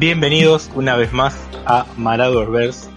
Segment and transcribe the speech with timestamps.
[0.00, 1.36] Bienvenidos una vez más
[1.66, 1.84] a
[2.50, 2.88] Verse.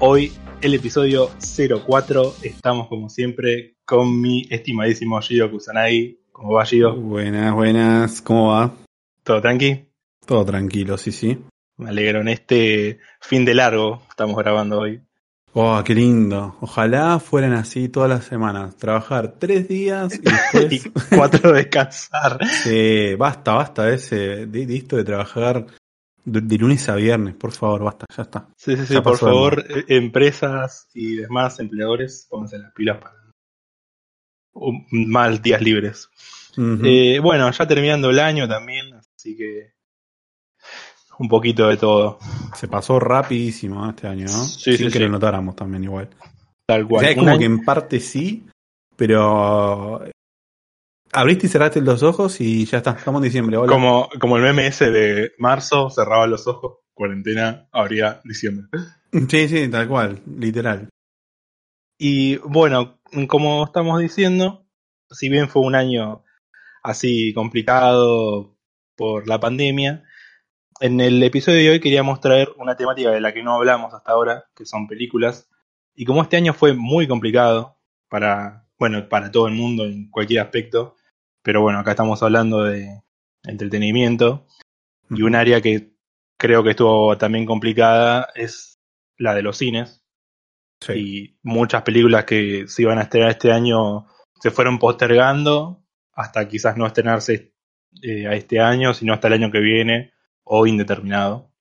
[0.00, 2.34] Hoy el episodio 04.
[2.42, 6.20] Estamos como siempre con mi estimadísimo Gido Kusanagi.
[6.30, 6.94] ¿Cómo va Gido?
[6.94, 8.20] Buenas, buenas.
[8.20, 8.70] ¿Cómo va?
[9.22, 9.86] ¿Todo tranqui?
[10.26, 11.38] Todo tranquilo, sí, sí.
[11.78, 12.20] Me alegro.
[12.20, 15.00] En este fin de largo estamos grabando hoy.
[15.54, 16.58] Oh, qué lindo.
[16.60, 18.76] Ojalá fueran así todas las semanas.
[18.76, 20.90] Trabajar tres días y después...
[21.16, 22.46] cuatro descansar.
[22.46, 25.66] Sí, basta, basta ese, de, de esto de trabajar
[26.24, 28.48] de, lunes a viernes, por favor, basta, ya está.
[28.56, 33.22] Sí, sí, sí, por favor, eh, empresas y demás empleadores, pónganse las pilas para
[34.90, 36.08] mal días libres.
[36.56, 39.72] Eh, bueno, ya terminando el año también, así que
[41.18, 42.18] un poquito de todo.
[42.54, 44.44] Se pasó rapidísimo este año, ¿no?
[44.44, 46.10] Sí, Sin que lo notáramos también igual.
[46.66, 46.98] Tal cual.
[46.98, 48.44] O sea, es como que en parte sí,
[48.96, 50.04] pero
[51.12, 53.58] abriste y cerraste los ojos y ya está, estamos en diciembre.
[53.68, 58.66] Como, como el meme ese de marzo, cerraba los ojos, cuarentena, abría diciembre.
[59.28, 60.88] Sí, sí, tal cual, literal.
[61.98, 64.66] Y bueno, como estamos diciendo,
[65.10, 66.24] si bien fue un año
[66.82, 68.56] así complicado
[68.96, 70.02] por la pandemia,
[70.80, 74.12] en el episodio de hoy queríamos traer una temática de la que no hablamos hasta
[74.12, 75.48] ahora, que son películas.
[75.94, 77.76] Y como este año fue muy complicado
[78.08, 80.96] para, bueno, para todo el mundo en cualquier aspecto,
[81.42, 83.02] pero bueno, acá estamos hablando de
[83.44, 84.46] entretenimiento.
[85.10, 85.92] Y un área que
[86.38, 88.80] creo que estuvo también complicada es
[89.16, 90.02] la de los cines.
[90.94, 94.06] Y muchas películas que se iban a estrenar este año
[94.40, 97.54] se fueron postergando hasta quizás no estrenarse
[98.02, 101.52] eh, a este año, sino hasta el año que viene o indeterminado.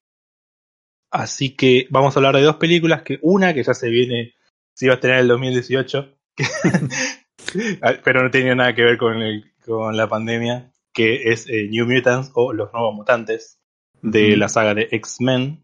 [1.12, 4.34] Así que vamos a hablar de dos películas, que una que ya se viene,
[4.74, 6.18] se iba a estrenar en el 2018,
[8.04, 11.86] pero no tenía nada que ver con el con la pandemia, que es eh, New
[11.86, 13.60] Mutants o Los Nuevos Mutantes
[14.02, 15.64] de la saga de X-Men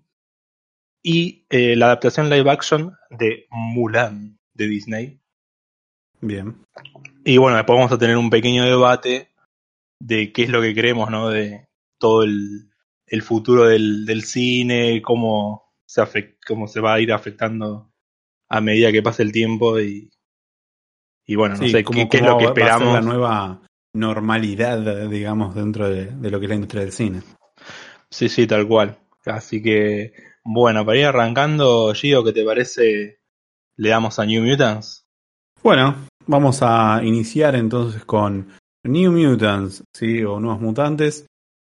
[1.03, 5.21] y eh, la adaptación live action de Mulan de Disney.
[6.21, 6.57] Bien.
[7.23, 9.31] Y bueno, después vamos a tener un pequeño debate
[9.99, 11.29] de qué es lo que creemos, ¿no?
[11.29, 11.67] De
[11.99, 12.69] todo el,
[13.05, 17.91] el futuro del, del, cine, cómo se, cómo se va a ir afectando
[18.49, 20.11] a medida que pase el tiempo y,
[21.25, 22.93] y bueno, no sé qué, es lo que esperamos.
[22.93, 23.66] la nueva
[23.97, 27.21] normalidad, digamos, dentro de, lo que es la industria del cine.
[28.09, 28.97] Sí, sí, tal cual.
[29.25, 30.13] Así que,
[30.43, 33.19] bueno, para ir arrancando, Gio, ¿qué te parece?
[33.75, 35.05] ¿Le damos a New Mutants?
[35.61, 38.47] Bueno, vamos a iniciar entonces con
[38.83, 40.23] New Mutants, ¿sí?
[40.23, 41.25] O Nuevos Mutantes.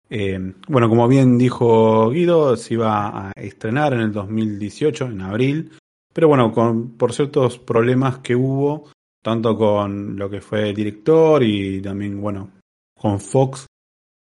[0.09, 5.71] Eh, bueno, como bien dijo Guido, se iba a estrenar en el 2018, en abril.
[6.13, 8.89] Pero bueno, con, por ciertos problemas que hubo,
[9.27, 12.49] tanto con lo que fue el director y también, bueno,
[12.97, 13.67] con Fox,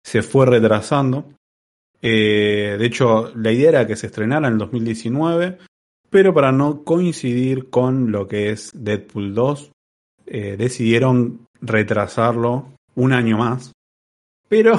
[0.03, 1.29] se fue retrasando.
[2.01, 5.59] Eh, de hecho, la idea era que se estrenara en el 2019,
[6.09, 9.71] pero para no coincidir con lo que es Deadpool 2,
[10.25, 13.71] eh, decidieron retrasarlo un año más.
[14.49, 14.77] Pero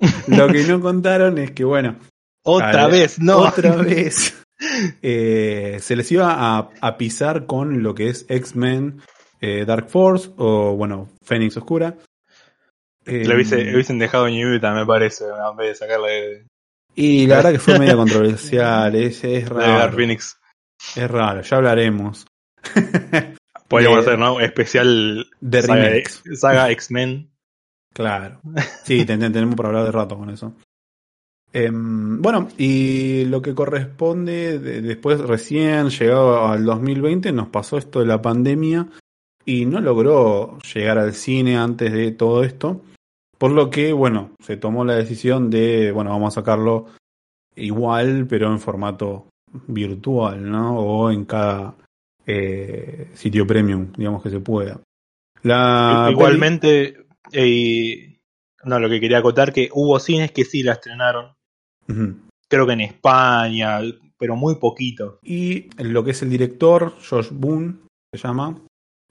[0.28, 1.96] lo que no contaron es que, bueno,
[2.44, 3.38] otra vez, no.
[3.38, 4.38] Otra vez.
[5.00, 9.00] Eh, se les iba a, a, pisar con lo que es X-Men
[9.42, 11.96] eh, Dark Force o, bueno, Fénix Oscura.
[13.04, 16.46] Eh, Lo hubiesen, dejado en Utah, me parece, en vez de sacarle.
[16.94, 19.78] Y la verdad que fue medio controversial, es, es raro.
[19.78, 20.38] Dark Phoenix.
[20.94, 22.24] Es raro, ya hablaremos.
[23.68, 24.38] Podríamos hacer, ¿no?
[24.38, 25.90] Especial de saga,
[26.34, 27.28] saga X-Men.
[27.94, 28.40] Claro.
[28.84, 30.54] Sí, tenemos para hablar de rato con eso.
[31.52, 38.06] Em, bueno, y lo que corresponde, después recién llegado al 2020, nos pasó esto de
[38.06, 38.88] la pandemia
[39.44, 42.82] y no logró llegar al cine antes de todo esto.
[43.38, 46.86] Por lo que, bueno, se tomó la decisión de, bueno, vamos a sacarlo
[47.56, 49.26] igual, pero en formato
[49.66, 50.78] virtual, ¿no?
[50.78, 51.74] O en cada
[52.26, 54.80] eh, sitio premium, digamos que se pueda.
[55.42, 58.20] La Igualmente, eh,
[58.64, 61.32] no, lo que quería acotar que hubo cines que sí la estrenaron.
[62.48, 63.80] Creo que en España,
[64.16, 65.18] pero muy poquito.
[65.22, 67.74] Y lo que es el director, Josh Boone,
[68.14, 68.56] se llama,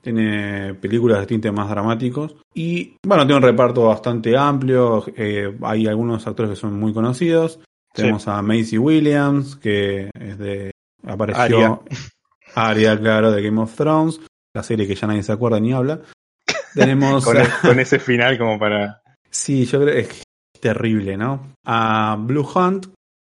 [0.02, 2.36] tiene películas de tintes más dramáticos.
[2.54, 5.06] Y bueno, tiene un reparto bastante amplio.
[5.16, 7.60] Eh, hay algunos actores que son muy conocidos.
[7.94, 10.72] Tenemos a Macy Williams, que es de.
[11.06, 11.84] apareció.
[12.56, 13.00] Aria.
[13.00, 14.20] claro, de Game of Thrones.
[14.54, 16.02] La serie que ya nadie se acuerda ni habla.
[16.74, 17.24] Tenemos.
[17.26, 19.02] con, ese final como para.
[19.30, 20.24] Sí, yo creo que es
[20.60, 21.54] terrible, ¿no?
[21.66, 22.88] A Blue Hunt.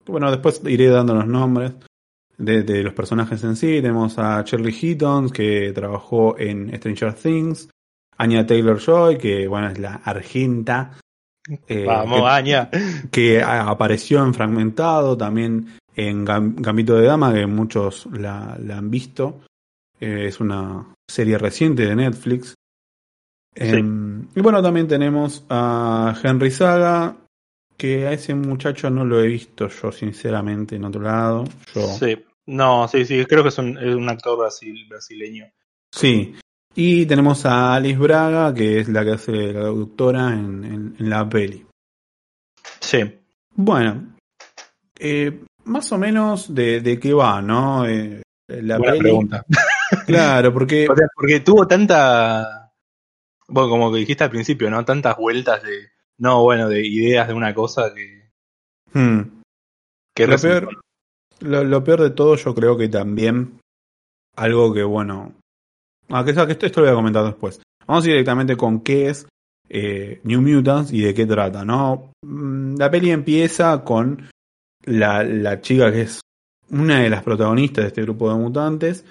[0.05, 1.73] Bueno, después iré dando los nombres
[2.37, 3.81] de, los personajes en sí.
[3.81, 7.69] Tenemos a Shirley Heaton, que trabajó en Stranger Things.
[8.17, 10.97] Anya Taylor Joy, que bueno, es la argenta
[11.67, 12.69] eh, Vamos, que, Aña.
[13.11, 18.89] que apareció en Fragmentado, también en Gam- Gambito de Dama, que muchos la, la han
[18.89, 19.41] visto.
[19.99, 22.53] Eh, es una serie reciente de Netflix.
[23.55, 27.15] Em, y bueno, también tenemos a Henry Saga,
[27.77, 31.45] que a ese muchacho no lo he visto yo, sinceramente, en otro lado.
[31.74, 32.18] Yo, Sí.
[32.47, 35.45] No, sí, sí, creo que es un, es un actor brasil, brasileño.
[35.91, 36.35] Sí.
[36.74, 41.09] Y tenemos a Alice Braga, que es la que hace la doctora en, en- en
[41.09, 41.65] la peli.
[42.79, 43.00] Sí.
[43.53, 44.15] Bueno,
[45.00, 47.85] eh, más o menos de, de qué va, ¿no?
[47.85, 49.03] Eh, la Buena peli.
[49.03, 49.45] pregunta.
[50.06, 50.85] Claro, porque
[51.15, 52.71] porque tuvo tanta.
[53.47, 54.83] Bueno, como que dijiste al principio, ¿no?
[54.83, 55.89] Tantas vueltas de.
[56.19, 58.29] No, bueno, de ideas de una cosa que.
[58.93, 59.41] hmm,
[60.15, 60.81] que lo, peor,
[61.41, 63.59] lo, lo peor de todo, yo creo que también
[64.35, 65.33] algo que, bueno.
[66.09, 67.61] Ah, que, que esto, esto lo voy a comentar después.
[67.85, 69.27] Vamos a ir directamente con qué es
[69.69, 72.11] eh, New Mutants y de qué trata, ¿no?
[72.23, 74.27] Mm, La peli empieza con
[74.85, 76.21] la, la chica que es
[76.69, 79.05] una de las protagonistas de este grupo de mutantes,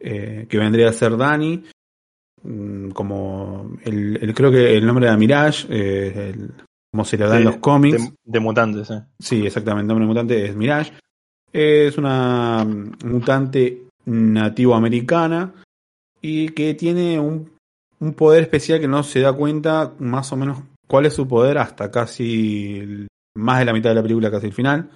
[0.00, 1.64] eh, que vendría a ser Dani,
[2.92, 6.52] como el, el- creo que el nombre de Mirage, eh, el-
[6.92, 8.02] como se le da en De- los cómics.
[8.02, 9.02] De, de mutantes, ¿eh?
[9.18, 9.82] Sí, exactamente.
[9.92, 10.92] El nombre mutante es Mirage.
[11.52, 15.52] Es una mm, mutante nativo-americana
[16.22, 17.50] y que tiene un,
[18.00, 20.58] un poder especial que no se da cuenta más o menos
[20.88, 24.46] cuál es su poder hasta casi el- más de la mitad de la película, casi
[24.46, 24.90] el final.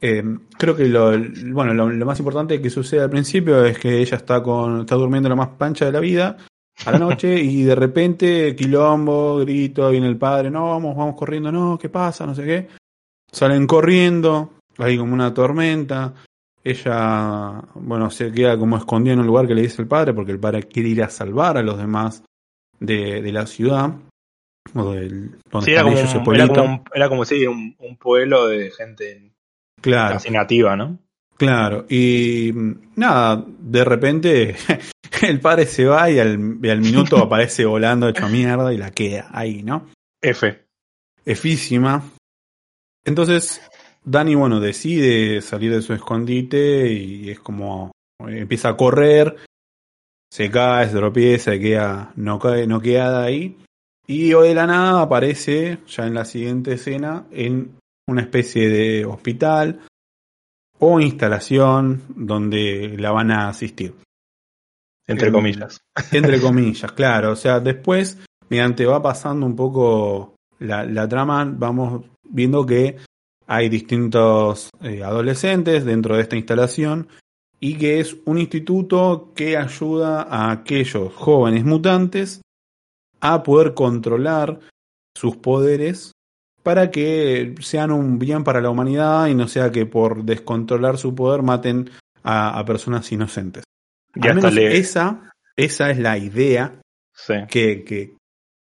[0.00, 0.22] Eh,
[0.56, 1.10] creo que lo,
[1.52, 4.94] bueno, lo, lo más importante que sucede al principio es que ella está con está
[4.94, 6.38] durmiendo la más pancha de la vida
[6.86, 11.52] a la noche y de repente quilombo, grito, viene el padre, no, vamos, vamos corriendo,
[11.52, 12.24] no, ¿qué pasa?
[12.24, 12.68] No sé qué.
[13.30, 16.14] Salen corriendo, hay como una tormenta.
[16.64, 20.32] Ella, bueno, se queda como escondida en un lugar que le dice el padre, porque
[20.32, 22.22] el padre quiere ir a salvar a los demás
[22.78, 23.94] de, de la ciudad.
[24.74, 27.74] O del, donde Sí, era como, ellos, un, era como, un- era como sí, un,
[27.78, 29.29] un pueblo de gente
[29.80, 30.98] Claro, casi nativa, ¿no?
[31.40, 31.86] claro.
[31.88, 34.56] Y mm, nada, de repente
[35.22, 38.90] el padre se va y al, y al minuto aparece volando hecho mierda y la
[38.90, 39.88] queda ahí, ¿no?
[40.22, 40.66] F.
[41.24, 42.02] efísima.
[43.04, 43.62] Entonces,
[44.04, 47.90] Dani, bueno, decide salir de su escondite y es como
[48.28, 49.36] empieza a correr,
[50.30, 53.56] se cae, se tropieza, queda no cae, no queda ahí.
[54.06, 57.76] Y de la nada aparece, ya en la siguiente escena, en
[58.10, 59.80] una especie de hospital
[60.78, 63.94] o instalación donde la van a asistir.
[65.06, 65.80] Entre comillas.
[66.12, 67.32] Entre comillas, claro.
[67.32, 68.18] O sea, después,
[68.48, 72.96] mediante va pasando un poco la, la trama, vamos viendo que
[73.46, 77.08] hay distintos eh, adolescentes dentro de esta instalación
[77.58, 82.40] y que es un instituto que ayuda a aquellos jóvenes mutantes
[83.20, 84.60] a poder controlar
[85.16, 86.12] sus poderes
[86.62, 91.14] para que sean un bien para la humanidad y no sea que por descontrolar su
[91.14, 91.90] poder maten
[92.22, 93.64] a, a personas inocentes.
[94.14, 94.76] Y Al menos le.
[94.76, 96.80] esa, esa es la idea
[97.12, 97.34] Sí.
[97.48, 98.16] que, que,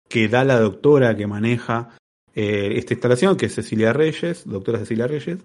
[0.08, 1.90] que da la doctora que maneja
[2.34, 5.38] eh, esta instalación, que es Cecilia Reyes, doctora Cecilia Reyes.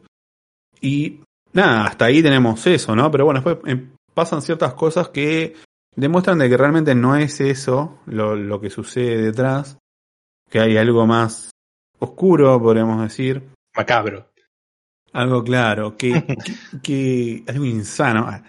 [0.82, 1.22] Y
[1.54, 3.10] nada, hasta ahí tenemos eso, ¿no?
[3.10, 5.56] Pero bueno, después eh, pasan ciertas cosas que
[5.96, 9.78] demuestran de que realmente no es eso lo, lo que sucede detrás,
[10.50, 11.52] que hay algo más
[12.00, 13.42] oscuro, podríamos decir.
[13.76, 14.26] Macabro.
[15.14, 16.54] Algo claro, que, que,
[16.84, 18.26] que- algo insano.
[18.30, 18.44] ah,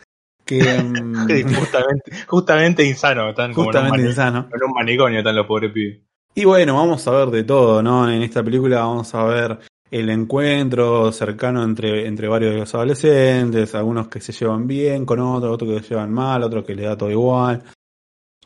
[0.45, 0.61] Que,
[1.29, 3.33] Sí, justamente, justamente insano.
[3.35, 4.49] Como en un, justamente mani- insano.
[4.55, 6.01] en un manicomio, están los pobres pibes.
[6.35, 8.09] Y bueno, vamos a ver de todo, ¿no?
[8.11, 9.59] En esta película vamos a ver
[9.91, 15.19] el encuentro cercano entre, entre varios de los adolescentes, algunos que se llevan bien con
[15.19, 17.65] otros, otros que se llevan mal, otros que les da todo igual.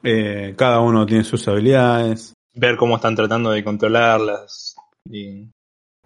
[0.02, 2.32] Eh, cada uno tiene sus habilidades.
[2.54, 4.73] Ver cómo están tratando de controlarlas.
[5.10, 5.50] Y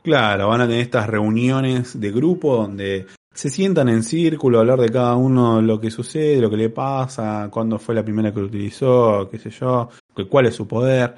[0.02, 4.80] Claro, van a tener estas reuniones de grupo donde se sientan en círculo a hablar
[4.80, 8.40] de cada uno lo que sucede, lo que le pasa, cuándo fue la primera que
[8.40, 9.90] lo utilizó, qué sé yo,
[10.30, 11.16] cuál es su poder.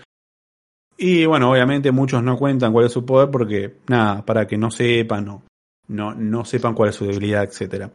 [0.97, 4.71] Y bueno, obviamente muchos no cuentan cuál es su poder porque, nada, para que no
[4.71, 5.43] sepan o
[5.89, 7.91] no, no sepan cuál es su debilidad, etcétera.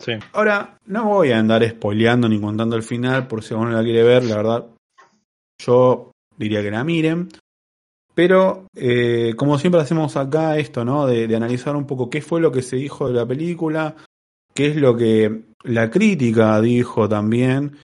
[0.00, 0.12] sí.
[0.32, 4.02] Ahora, no voy a andar spoileando ni contando el final por si alguno la quiere
[4.02, 4.66] ver, la verdad,
[5.60, 7.28] yo diría que la miren.
[8.14, 11.06] Pero, eh, como siempre hacemos acá esto, ¿no?
[11.06, 13.96] De, analizar un poco qué fue lo que se dijo de la película,
[14.54, 17.78] qué es lo que la crítica dijo también,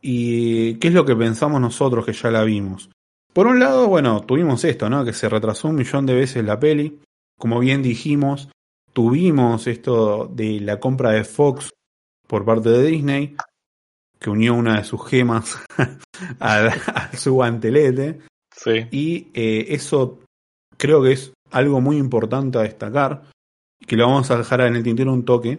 [0.00, 2.90] y qué es lo que pensamos nosotros que ya la vimos.
[3.32, 5.06] Por un lado, bueno, tuvimos esto, ¿no?
[5.06, 7.00] Que se retrasó un millón de veces la peli.
[7.38, 8.50] Como bien dijimos,
[8.92, 11.70] tuvimos esto de la compra de Fox
[12.26, 13.36] por parte de Disney,
[14.18, 15.58] que unió una de sus gemas
[16.40, 18.20] a su guantelete.
[18.90, 20.20] Y eh, eso
[20.76, 23.22] creo que es algo muy importante a destacar,
[23.86, 25.58] que lo vamos a dejar en el tintero un toque.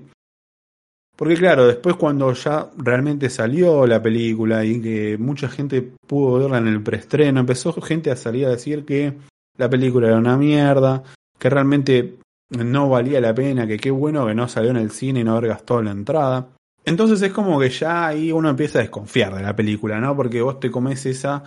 [1.15, 6.57] Porque claro, después cuando ya realmente salió la película y que mucha gente pudo verla
[6.57, 9.13] en el preestreno, empezó gente a salir a decir que
[9.57, 11.03] la película era una mierda,
[11.37, 12.15] que realmente
[12.49, 15.37] no valía la pena, que qué bueno que no salió en el cine y no
[15.37, 16.47] haber gastado la entrada.
[16.83, 20.15] Entonces es como que ya ahí uno empieza a desconfiar de la película, ¿no?
[20.15, 21.43] Porque vos te comes esa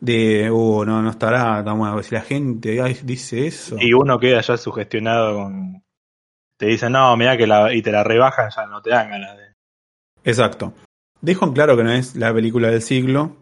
[0.00, 2.02] de, uh, no, no estará tan bueno.
[2.02, 3.76] Si la gente dice eso.
[3.80, 5.82] Y uno queda ya sugestionado con.
[6.58, 7.72] Te dicen, no, mira que la.
[7.72, 9.44] y te la rebajan, ya no te dan ganas de.
[10.24, 10.74] Exacto.
[11.20, 13.36] Dejo en claro que no es la película del siglo.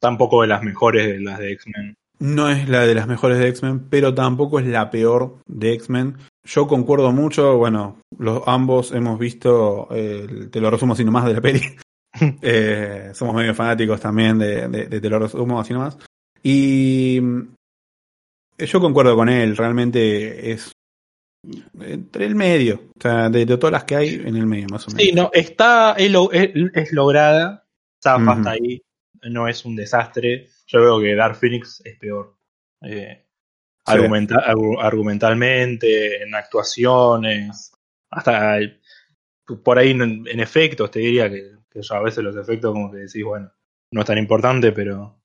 [0.00, 1.94] Tampoco de las mejores de las de X-Men.
[2.20, 6.16] No es la de las mejores de X-Men, pero tampoco es la peor de X-Men.
[6.44, 11.40] Yo concuerdo mucho, bueno, los ambos hemos visto, te lo resumo así nomás de la
[11.40, 11.60] peli.
[12.42, 15.98] eh, somos medio fanáticos también de, de, de te lo resumo así nomás.
[16.42, 17.18] Y
[18.58, 20.72] eh, yo concuerdo con él, realmente es
[21.80, 24.86] entre el medio, o sea, de, de, todas las que hay en el medio, más
[24.86, 25.02] o menos.
[25.02, 26.10] Sí, no, está, es,
[26.74, 27.64] es, lograda,
[28.02, 28.36] zafa uh -huh.
[28.36, 28.82] hasta ahí,
[29.30, 30.48] no es un desastre.
[30.66, 32.36] Yo veo que Dark Phoenix es peor.
[32.82, 33.92] Eh, sí.
[33.92, 34.36] argumenta
[34.80, 37.72] argumentalmente, en actuaciones,
[38.10, 38.58] hasta
[39.56, 42.90] por ahí en, en efectos, te diría que, que, yo a veces los efectos como
[42.90, 43.50] que decís, bueno,
[43.90, 45.20] no es tan importante, pero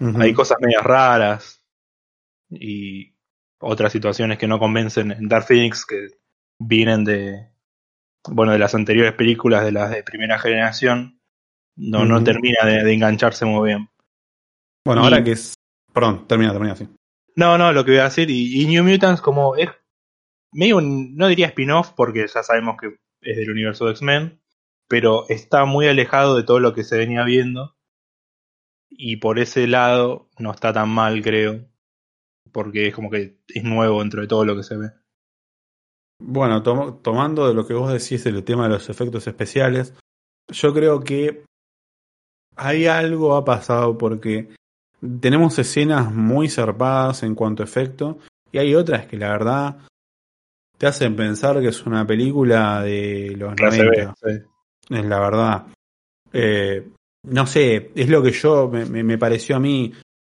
[0.00, 0.22] uh -huh.
[0.22, 1.64] hay cosas medias raras
[2.50, 3.14] y
[3.60, 6.08] otras situaciones que no convencen en Dark Phoenix que
[6.58, 7.48] vienen de
[8.28, 11.20] bueno de las anteriores películas de las de primera generación
[11.76, 12.08] no, uh -huh.
[12.08, 13.88] no termina de, de, engancharse muy bien.
[14.84, 15.54] Bueno, y, ahora que es.
[15.92, 16.88] Perdón, termina, termina así.
[17.36, 19.70] No, no, lo que voy a decir, y, y New Mutants como es
[20.52, 24.40] medio un, no diría spin-off porque ya sabemos que es del universo de X-Men,
[24.88, 27.76] pero está muy alejado de todo lo que se venía viendo.
[28.90, 31.66] Y por ese lado no está tan mal, creo.
[32.52, 34.90] Porque es como que es nuevo dentro de todo lo que se ve.
[36.20, 39.94] Bueno, to tomando de lo que vos decís del tema de los efectos especiales,
[40.52, 41.44] yo creo que
[42.56, 44.54] hay algo ha pasado porque
[45.20, 48.18] tenemos escenas muy zarpadas en cuanto a efecto
[48.52, 49.78] y hay otras que la verdad
[50.82, 54.14] te hacen pensar que es una película de los Clase 90.
[54.20, 54.96] B, sí.
[54.96, 55.66] Es la verdad.
[56.32, 56.88] Eh,
[57.28, 59.92] no sé, es lo que yo me, me, me, pareció a mí.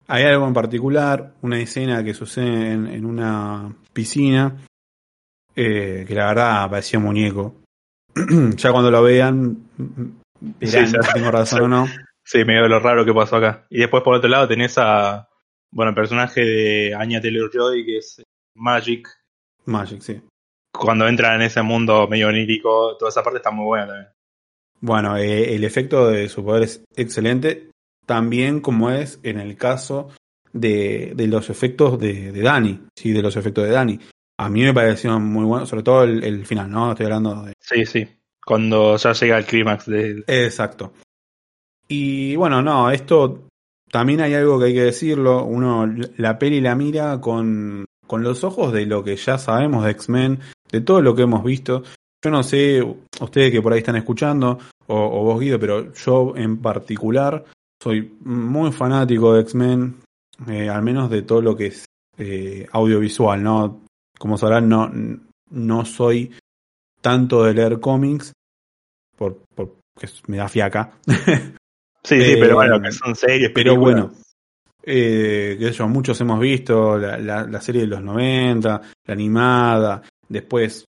[0.07, 4.55] Hay algo en particular, una escena que sucede en, en una piscina,
[5.53, 7.55] eh, que la verdad parecía muñeco.
[8.55, 9.67] ya cuando lo vean,
[10.39, 11.87] dirán sí, si tengo razón o no.
[12.23, 13.65] Sí, me veo lo raro que pasó acá.
[13.69, 15.27] Y después por otro lado tenés a,
[15.71, 18.23] bueno, el personaje de Anya Taylor-Joy, que es
[18.55, 19.09] Magic.
[19.65, 20.21] Magic, sí.
[20.79, 24.07] Cuando entra en ese mundo medio onírico, toda esa parte está muy buena también.
[24.79, 27.71] Bueno, eh, el efecto de su poder es excelente,
[28.05, 30.09] también como es en el caso
[30.53, 33.99] de, de los efectos de, de Dani, sí, de los efectos de Dani.
[34.39, 36.91] A mí me pareció muy bueno, sobre todo el, el final, ¿no?
[36.91, 37.53] Estoy hablando de...
[37.59, 38.07] Sí, sí,
[38.45, 40.23] cuando ya llega el clímax de...
[40.27, 40.93] Exacto.
[41.87, 43.47] Y bueno, no, esto
[43.89, 45.43] también hay algo que hay que decirlo.
[45.43, 49.91] Uno la peli la mira con, con los ojos de lo que ya sabemos de
[49.91, 50.39] X-Men,
[50.71, 51.83] de todo lo que hemos visto.
[52.23, 52.81] Yo no sé,
[53.21, 54.57] ustedes que por ahí están escuchando,
[54.87, 57.43] o, o vos Guido, pero yo en particular
[57.81, 59.97] soy muy fanático de X-Men,
[60.47, 61.85] eh, al menos de todo lo que es
[62.17, 63.81] eh, audiovisual, ¿no?
[64.17, 64.91] Como sabrán, no,
[65.51, 66.31] no soy
[67.01, 68.33] tanto de leer cómics,
[69.15, 70.91] por, por que me da fiaca.
[72.03, 74.13] Sí, sí, pero bueno, que son series, pero bueno.
[74.81, 80.01] Eh, que yo, muchos hemos visto la, la, la, serie de los 90, la animada,
[80.29, 80.85] después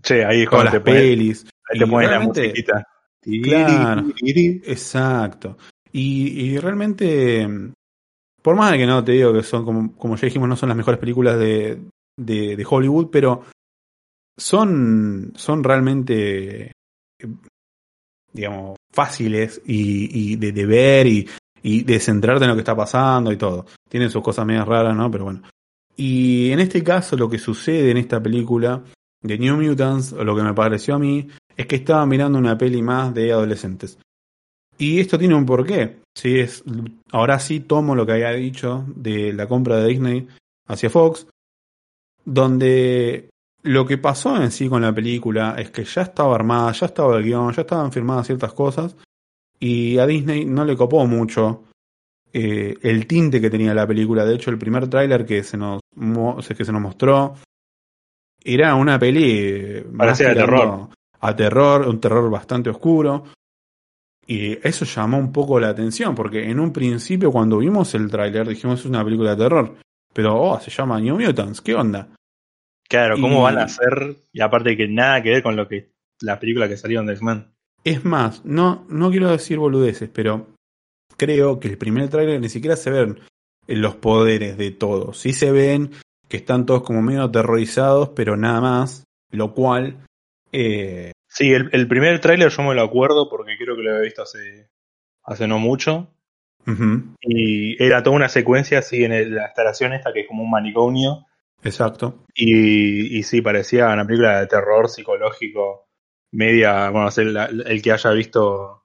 [0.00, 1.46] che, ahí todas las pelis.
[1.68, 2.86] Ahí te la musiquita.
[3.20, 4.06] Claro,
[4.64, 5.56] exacto.
[5.92, 7.46] Y, y, realmente,
[8.40, 10.70] por más de que no te digo que son, como, como ya dijimos, no son
[10.70, 11.80] las mejores películas de,
[12.16, 13.44] de, de Hollywood, pero
[14.36, 16.72] son, son realmente
[18.32, 21.28] digamos, fáciles y, y de, de, ver y,
[21.62, 23.66] y, de centrarte en lo que está pasando y todo.
[23.88, 25.10] Tienen sus cosas medias raras, ¿no?
[25.10, 25.42] Pero bueno.
[25.96, 28.82] Y en este caso, lo que sucede en esta película
[29.22, 32.56] de New Mutants, o lo que me pareció a mí, es que estaba mirando una
[32.56, 33.98] peli más de adolescentes.
[34.78, 36.00] Y esto tiene un porqué.
[36.14, 36.40] ¿sí?
[36.40, 36.64] Es,
[37.12, 40.28] ahora sí tomo lo que había dicho de la compra de Disney
[40.66, 41.26] hacia Fox,
[42.24, 43.28] donde
[43.62, 47.16] lo que pasó en sí con la película es que ya estaba armada, ya estaba
[47.16, 48.96] el guion, ya estaban firmadas ciertas cosas
[49.60, 51.62] y a Disney no le copó mucho
[52.32, 54.24] eh, el tinte que tenía la película.
[54.24, 55.80] De hecho, el primer tráiler que se nos
[56.56, 57.34] que se nos mostró
[58.44, 60.88] era una peli parecía de terror,
[61.20, 63.24] a terror, un terror bastante oscuro.
[64.26, 68.48] Y eso llamó un poco la atención, porque en un principio cuando vimos el tráiler
[68.48, 69.74] dijimos es una película de terror.
[70.12, 72.08] Pero, oh, se llama New Mutants, ¿qué onda?
[72.88, 74.16] Claro, ¿cómo Y- van a hacer?
[74.32, 77.46] Y aparte que nada que ver con lo que las películas que salieron de X-Men.
[77.84, 80.48] Es más, no, no quiero decir boludeces, pero
[81.24, 83.20] creo que el primer tráiler ni siquiera se ven
[83.66, 85.18] los poderes de todos.
[85.18, 85.90] Sí se ven
[86.28, 89.04] que están todos como medio aterrorizados, pero nada más.
[89.30, 89.96] Lo cual,
[90.52, 94.02] eh, Sí, el, el primer tráiler yo me lo acuerdo porque creo que lo había
[94.02, 94.68] visto hace,
[95.24, 96.08] hace no mucho.
[97.20, 100.50] Y era toda una secuencia así en el- la instalación esta que es como un
[100.50, 101.26] manicomio.
[101.64, 102.24] exacto.
[102.34, 105.86] Y, y sí, parecía una película de terror psicológico,
[106.32, 108.81] media, bueno, la- el que haya visto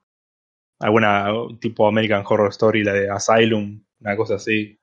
[0.79, 1.27] alguna
[1.59, 4.77] tipo American Horror Story, la de Asylum, una cosa así.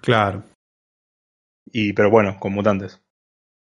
[0.00, 0.44] Claro,
[1.72, 3.00] Y, pero bueno, con mutantes.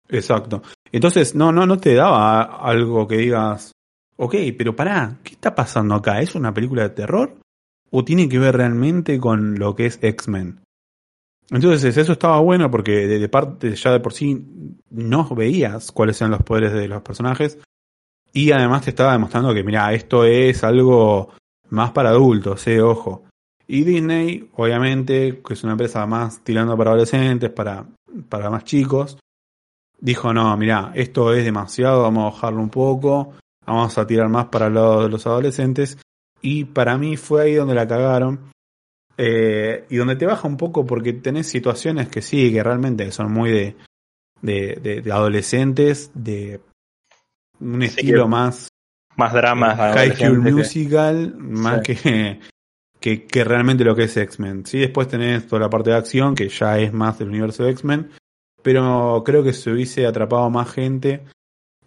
[0.09, 0.63] exacto.
[0.93, 3.73] Entonces, no, no, no te daba algo que digas,
[4.17, 6.21] ok, pero pará, ¿qué está pasando acá?
[6.21, 7.39] ¿Es una película de terror?
[7.91, 10.61] ¿O tiene que ver realmente con lo que es X-Men?
[11.51, 14.47] Entonces, eso estaba bueno porque de, de parte ya de por sí
[14.91, 17.59] no veías cuáles eran los poderes de los personajes.
[18.33, 21.33] Y además te estaba demostrando que, mira, esto es algo
[21.71, 23.25] más para adultos, eh, ojo.
[23.67, 27.87] Y Disney, obviamente, que es una empresa más tirando para adolescentes, para,
[28.29, 29.17] para más chicos,
[30.01, 33.35] dijo, no, mira, esto es demasiado, vamos a bajarlo un poco,
[33.67, 35.99] vamos a tirar más para el lado de los adolescentes.
[36.43, 38.51] Y para mí fue ahí donde la cagaron.
[39.23, 43.31] Eh, y donde te baja un poco porque tenés situaciones que sí, que realmente son
[43.31, 43.77] muy de,
[44.41, 46.61] de, de- de adolescentes, de
[47.61, 48.69] un estilo que- más
[49.21, 49.79] más dramas.
[49.95, 52.41] High School Musical, más que,
[53.01, 54.67] que, que realmente lo que es X-Men.
[54.67, 57.71] Sí, después tenés toda la parte de acción, que ya es más del universo de
[57.71, 58.11] X-Men,
[58.63, 61.23] pero creo que se hubiese atrapado más gente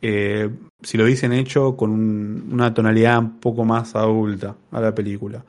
[0.06, 0.50] eh,
[0.82, 5.46] si lo hubiesen hecho con un- una tonalidad un poco más adulta a la película.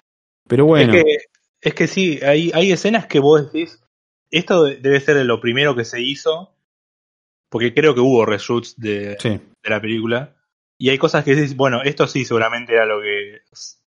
[0.46, 1.16] Pero bueno, Es que,
[1.60, 3.82] es que sí, hay, hay escenas que vos decís,
[4.30, 6.54] esto de- debe ser lo primero que se hizo,
[7.50, 10.36] porque creo que hubo reshoots de, sí, de la película,
[10.84, 13.40] y hay cosas que decís, bueno, esto sí seguramente era lo que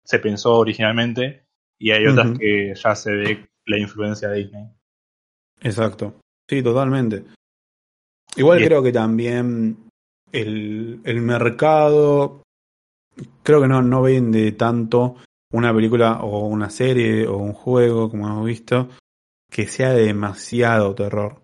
[0.03, 1.47] se pensó originalmente,
[1.79, 4.67] y hay otras que ya se ve la influencia de Disney.
[5.60, 6.19] exacto.
[6.47, 7.23] Sí, totalmente.
[8.36, 8.69] Igual Bien.
[8.69, 9.89] creo que también
[10.32, 12.43] el, el mercado,
[13.41, 15.15] creo que no, no vende tanto
[15.51, 18.89] una película o una serie o un juego, como hemos visto,
[19.49, 21.41] que sea de demasiado terror.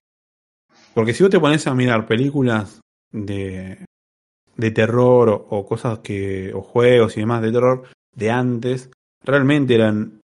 [0.94, 2.82] Porque si vos te pones a mirar películas
[3.12, 3.84] de,
[4.60, 7.84] de terror o, o cosas que, o juegos y demás de terror
[8.16, 8.90] de antes,
[9.24, 10.20] realmente eran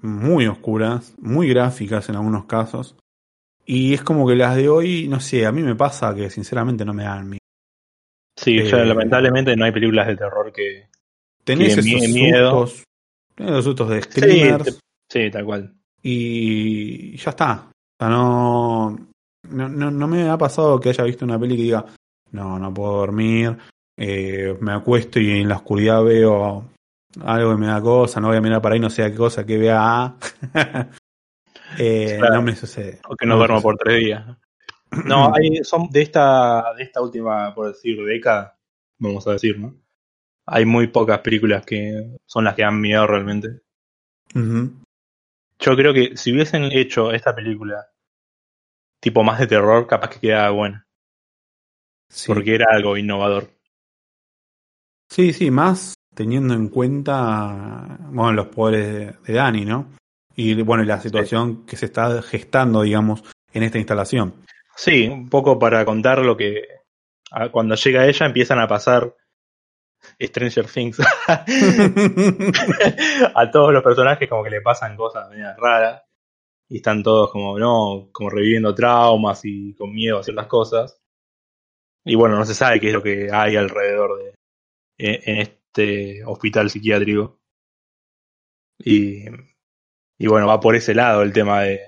[0.00, 2.96] muy oscuras, muy gráficas en algunos casos.
[3.64, 6.84] Y es como que las de hoy, no sé, a mí me pasa que sinceramente
[6.84, 7.38] no me dan miedo.
[8.36, 10.88] Sí, Eh, ya lamentablemente no hay películas de terror que...
[11.44, 12.66] Tenés Que esos mie- miedo.
[12.66, 12.84] sustos,
[13.36, 15.74] tenés los sustos de Sí, screamers te- sí, tal cual.
[16.02, 17.68] y ya está.
[17.68, 17.72] O
[18.04, 18.98] sea, no,
[19.50, 21.84] no, no, no me ha pasado que haya visto una peli que diga,
[22.32, 23.56] no, no puedo dormir,
[23.96, 26.68] eh, me acuesto y en la oscuridad veo
[27.24, 29.44] algo que me da cosa, no voy a mirar para ahí, no sé qué cosa
[29.44, 30.16] que vea.
[31.78, 32.36] eh, Claro.
[32.36, 33.00] No me sucede.
[33.08, 34.24] O que no me duermo por tres días.
[35.06, 38.58] No, hay, son de esta, de esta última, por decir, década,
[38.98, 39.74] vamos a decir, ¿no?
[40.44, 43.62] Hay muy pocas películas que son las que dan miedo realmente.
[44.34, 47.86] Yo creo que si hubiesen hecho esta película
[49.00, 50.86] tipo más de terror, capaz que quedaba buena.
[52.12, 52.26] Sí.
[52.26, 53.48] Porque era algo innovador.
[55.08, 59.88] Sí, sí, más teniendo en cuenta bueno, los poderes de, de Dani, ¿no?
[60.36, 64.34] Y bueno, la situación que se está gestando, digamos, en esta instalación.
[64.76, 66.62] Sí, un poco para contar lo que
[67.50, 69.16] cuando llega ella empiezan a pasar
[70.20, 70.98] Stranger Things.
[73.34, 76.02] a todos los personajes como que le pasan cosas medias raras
[76.68, 81.01] y están todos como no como reviviendo traumas y con miedo a ciertas cosas
[82.04, 84.34] y bueno no se sabe qué es lo que hay alrededor de
[84.98, 87.38] en en este hospital psiquiátrico
[88.78, 89.24] y
[90.18, 91.80] y bueno va por ese lado el tema de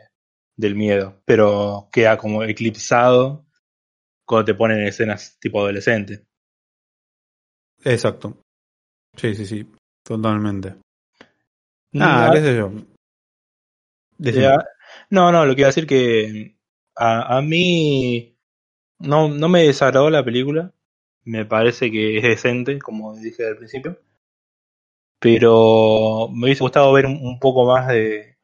[0.57, 3.46] del miedo pero queda como eclipsado
[4.27, 6.27] cuando te ponen escenas tipo adolescente
[7.85, 8.38] Exacto.
[9.16, 9.70] Sí, sí, sí,
[10.03, 10.77] totalmente.
[11.92, 12.72] Nada, qué sé yo.
[14.18, 14.57] Ya.
[15.11, 16.57] No, no, lo que iba a decir que
[16.96, 18.34] a, a mí
[19.05, 20.73] no, no me desagradó la película.
[21.25, 23.99] Me parece que es decente, como dije al principio.
[25.19, 28.35] Pero me hubiese gustado ver un, un poco más de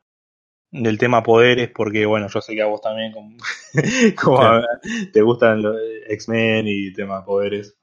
[0.72, 3.36] del tema poderes, porque bueno, yo sé que a vos también como,
[4.22, 4.60] como Claro.
[4.60, 4.64] a-
[5.12, 5.76] te gustan los
[6.08, 7.76] X-Men y tema poderes.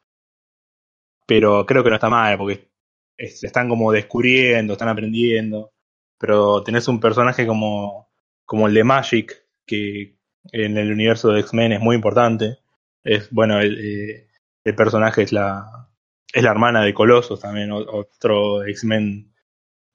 [1.25, 2.69] Pero creo que no está mal, porque
[3.17, 5.71] es- están como descubriendo, están aprendiendo,
[6.17, 8.09] pero tenés un personaje como,
[8.45, 10.17] como el de Magic, que
[10.51, 12.59] en el universo de X-Men es muy importante.
[13.07, 14.27] Es, bueno, el, eh,
[14.63, 15.89] el personaje es la,
[16.33, 19.33] es la hermana de Colossus también, otro X-Men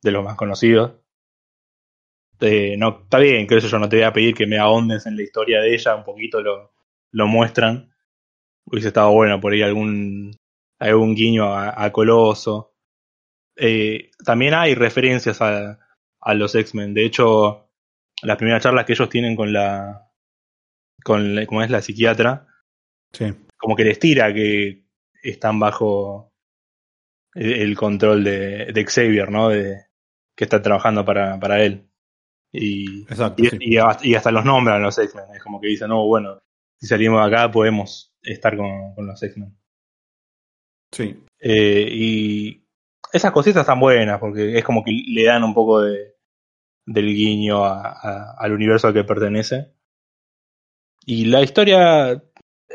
[0.03, 0.93] de los más conocidos.
[2.41, 5.07] Eh, no, está bien, que eso yo no te voy a pedir que me ahondes
[5.07, 6.73] en la historia de ella, un poquito lo,
[7.13, 7.93] lo muestran.
[8.67, 10.33] Hubiese estado bueno por ahí algún,
[10.81, 12.75] algún guiño a, a Coloso.
[13.57, 15.79] Eh, también hay referencias a,
[16.21, 16.95] a los X-Men.
[16.95, 17.71] De hecho,
[18.23, 20.11] las primeras charlas que ellos tienen con la,
[21.05, 22.47] con la- como es la psiquiatra,
[23.13, 23.27] Sí.
[23.59, 24.85] como que les tira que
[25.23, 26.33] están bajo
[27.35, 29.49] el, el control de, de Xavier, ¿no?
[29.51, 29.77] De,
[30.37, 31.89] que está trabajando para, para él.
[32.53, 33.43] Y, Exacto.
[33.43, 33.57] y, sí.
[33.61, 35.25] y hasta- y hasta los nombran los X-Men.
[35.35, 36.43] Es como que dicen, no, bueno,
[36.81, 39.57] si salimos de acá podemos estar con, con los X-Men.
[40.93, 41.23] Sí.
[41.41, 42.67] Eh, y
[43.13, 46.13] esas cositas están buenas porque es como que le dan un poco de
[46.85, 49.73] del guiño a- a- al universo al que pertenece.
[51.07, 52.23] Y la historia,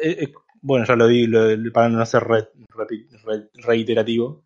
[0.01, 4.43] eh, eh, bueno, ya lo di lo- para no ser re- repi- re- reiterativo,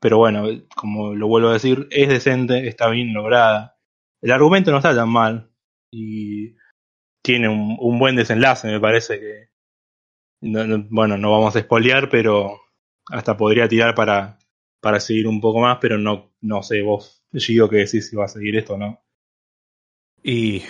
[0.00, 3.76] pero bueno, como lo vuelvo a decir, es decente, está bien lograda.
[4.20, 5.50] El argumento no está tan mal
[5.90, 6.54] y
[7.22, 9.48] tiene un, un buen desenlace, me parece que.
[10.42, 12.58] no- no- bueno, no vamos a spoilear, pero
[13.10, 14.38] hasta podría tirar para,
[14.80, 18.26] para seguir un poco más, pero no, no sé vos, Gio, que decís si va
[18.26, 19.00] a seguir esto o no.
[20.22, 20.62] Y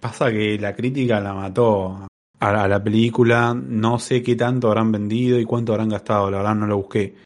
[0.00, 2.06] pasa que la crítica la mató
[2.40, 3.54] a, la película.
[3.54, 6.30] No sé qué tanto habrán vendido y cuánto habrán gastado.
[6.30, 7.16] La verdad no lo busqué.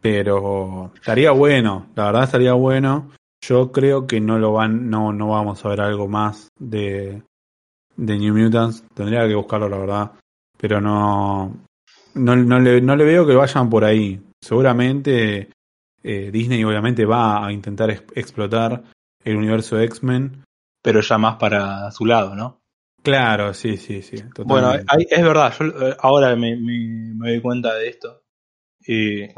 [0.00, 1.86] Pero estaría bueno.
[1.94, 3.10] La verdad estaría bueno.
[3.44, 7.22] Yo creo que no lo van, no, no vamos a ver algo más de,
[7.96, 8.84] de New Mutants.
[8.94, 10.12] Tendría que buscarlo, la verdad.
[10.56, 11.56] Pero no,
[12.14, 14.20] no, no, le, no le veo que vayan por ahí.
[14.40, 15.50] Seguramente
[16.04, 18.84] eh, Disney obviamente va a intentar ex- explotar
[19.24, 20.44] el universo X-Men.
[20.82, 22.58] Pero ya más para su lado, ¿no?
[23.02, 24.16] Claro, sí, sí, sí.
[24.44, 28.22] Bueno, hay- es verdad, yo eh, ahora me, me, me doy cuenta de esto.
[28.86, 29.28] Y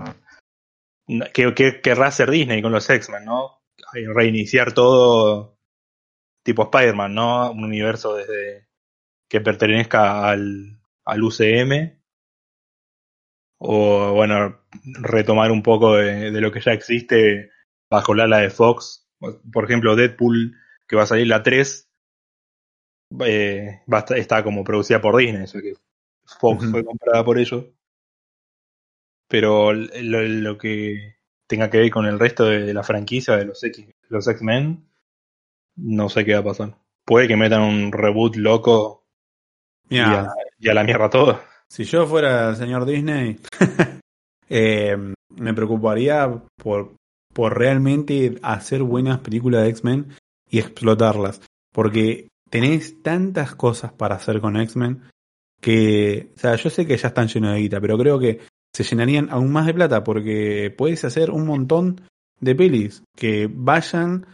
[1.33, 3.63] que, que querrá hacer Disney con los X-Men, ¿no?
[3.93, 5.59] Reiniciar todo
[6.45, 7.51] tipo Spider-Man, ¿no?
[7.53, 8.69] Un universo desde
[9.29, 12.01] que pertenezca al, al UCM.
[13.59, 14.61] O, bueno,
[15.03, 17.51] retomar un poco de, de lo que ya existe
[17.91, 19.09] bajo la ala de Fox.
[19.53, 20.57] Por ejemplo, Deadpool,
[20.89, 21.91] que va a salir la 3,
[23.21, 23.83] eh,
[24.17, 25.75] está como producida por Disney, o sea que
[26.39, 27.67] Fox fue comprada por ellos.
[29.29, 33.63] Pero lo, lo que tenga que ver con el resto de, la franquicia de los
[33.63, 34.87] X, los X-Men,
[35.77, 36.77] no sé qué va a pasar.
[37.05, 39.05] Puede que metan un reboot loco
[39.89, 41.41] y, Mirá, a, y a la mierda todo.
[41.69, 43.39] si yo fuera el señor Disney,
[44.49, 44.97] eh,
[45.29, 46.95] me preocuparía por,
[47.33, 50.15] por realmente hacer buenas películas de X-Men
[50.49, 51.41] y explotarlas.
[51.73, 55.03] Porque tenés tantas cosas para hacer con X-Men
[55.61, 58.85] que, o sea, yo sé que ya están llenos de guita, pero creo que se
[58.85, 62.03] llenarían aún más de plata porque puedes hacer un montón
[62.39, 64.27] de pelis que vayan,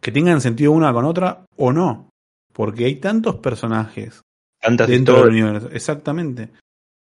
[0.00, 2.10] que tengan sentido una con otra o no.
[2.52, 4.22] Porque hay tantos personajes
[4.60, 5.44] Tantas dentro del historias.
[5.44, 5.76] universo.
[5.76, 6.50] Exactamente.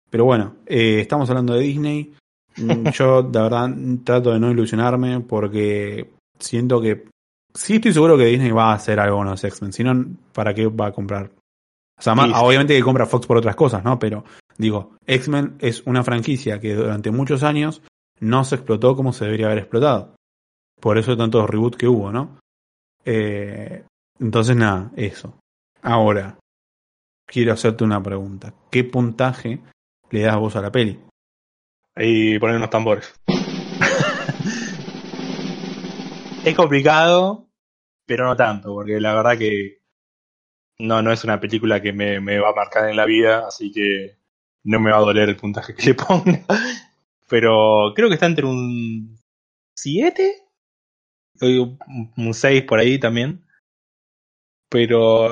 [0.10, 2.14] Pero bueno, eh, estamos hablando de Disney.
[2.94, 3.70] Yo, de verdad,
[4.06, 7.06] trato de no ilusionarme porque siento que.
[7.54, 9.74] Sí, estoy seguro que Disney va a hacer algo con los X-Men.
[9.74, 11.32] Si no, ¿para qué va a comprar?
[11.98, 14.00] O sea, más- obviamente que compra Fox por otras cosas, ¿no?
[14.00, 14.24] Pero
[14.58, 17.82] digo, X-Men es una franquicia que durante muchos años
[18.20, 20.16] no se explotó como se debería haber explotado.
[20.80, 22.40] Por eso tantos reboots que hubo, ¿no?
[23.06, 23.84] Eh,
[24.20, 25.38] entonces, nada, eso.
[25.82, 26.38] Ahora,
[27.28, 28.54] quiero hacerte una pregunta.
[28.72, 29.62] ¿Qué puntaje
[30.10, 31.00] le das vos a la peli?
[31.98, 33.14] Y poner unos tambores.
[36.44, 37.50] Es complicado,
[38.06, 39.82] pero no tanto, porque la verdad que
[40.80, 43.72] no, no es una película que me, me va a marcar en la vida, así
[43.72, 44.18] que
[44.64, 46.46] no me va a doler el puntaje que le ponga.
[47.30, 49.18] Pero creo que está entre un
[49.76, 50.44] 7
[51.42, 53.46] y un 6 por ahí también.
[54.70, 55.30] Pero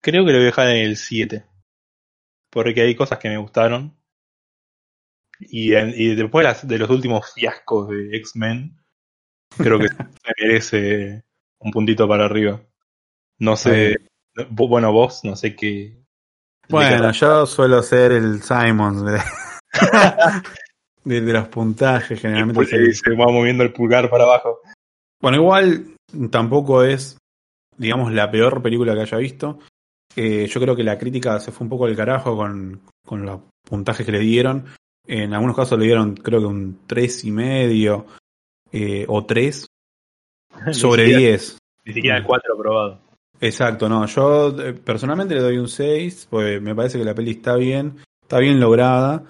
[0.00, 1.44] creo que lo voy a dejar en el 7.
[2.50, 3.96] Porque hay cosas que me gustaron.
[5.40, 5.70] Y,
[6.14, 8.78] después de los últimos fiascos de X-Men,
[9.58, 9.96] creo que se
[10.38, 11.24] merece
[11.58, 12.60] un puntito para arriba.
[13.38, 13.96] No sé,
[14.50, 15.96] bueno, vos, no sé qué.
[16.68, 19.18] Bueno, qué- yo suelo ser el Simons de,
[21.04, 22.60] de, de los puntajes, generalmente.
[22.94, 24.60] Se va moviendo el pulgar para abajo.
[25.20, 25.94] Bueno, igual
[26.30, 27.18] tampoco es,
[27.76, 29.58] digamos, la peor película que haya visto.
[30.16, 33.40] Eh, yo creo que la crítica se fue un poco al carajo con, con los
[33.68, 34.66] puntajes que le dieron.
[35.06, 38.06] En algunos casos le dieron, creo que un 3 y medio
[38.76, 39.66] eh, o 3
[40.72, 41.58] sobre 10.
[41.84, 43.00] Ni siquiera el 4 aprobado.
[43.40, 44.06] Exacto, no.
[44.06, 47.98] Yo eh, personalmente le doy un 6, porque me parece que la peli está bien,
[48.22, 49.22] está bien lograda.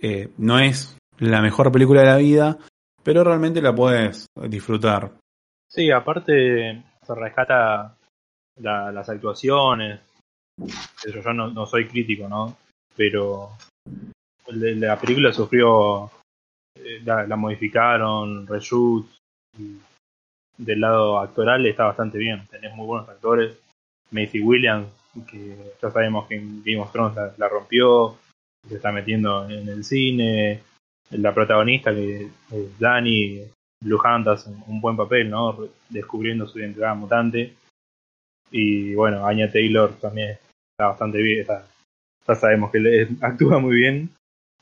[0.00, 2.58] Eh, no es la mejor película de la vida,
[3.02, 5.10] pero realmente la puedes disfrutar.
[5.68, 7.96] Sí, aparte se rescata
[8.60, 10.00] la- las actuaciones.
[11.04, 12.56] Eso, yo no, no soy crítico, ¿no?
[12.94, 13.50] Pero
[14.48, 16.10] la película sufrió,
[17.04, 19.18] la, la modificaron, reshoots.
[20.58, 22.46] del lado actoral está bastante bien.
[22.50, 23.58] Tenés muy buenos actores.
[24.10, 24.88] Macy Williams,
[25.30, 28.16] que ya sabemos que en Game of Thrones la, rompió,
[28.68, 30.62] se está metiendo en el cine.
[31.10, 33.42] La protagonista, que es Dani,
[33.82, 35.56] Blue Hunt hace un- buen papel, ¿no?
[35.88, 37.54] Descubriendo su identidad mutante.
[38.50, 40.38] Y bueno, Anya Taylor también
[40.72, 41.46] está bastante bien.
[42.26, 44.10] ya sabemos que actúa muy bien.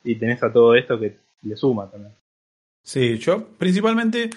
[0.02, 2.14] Y tenés a todo esto que le suma también.
[2.82, 4.30] Sí, yo principalmente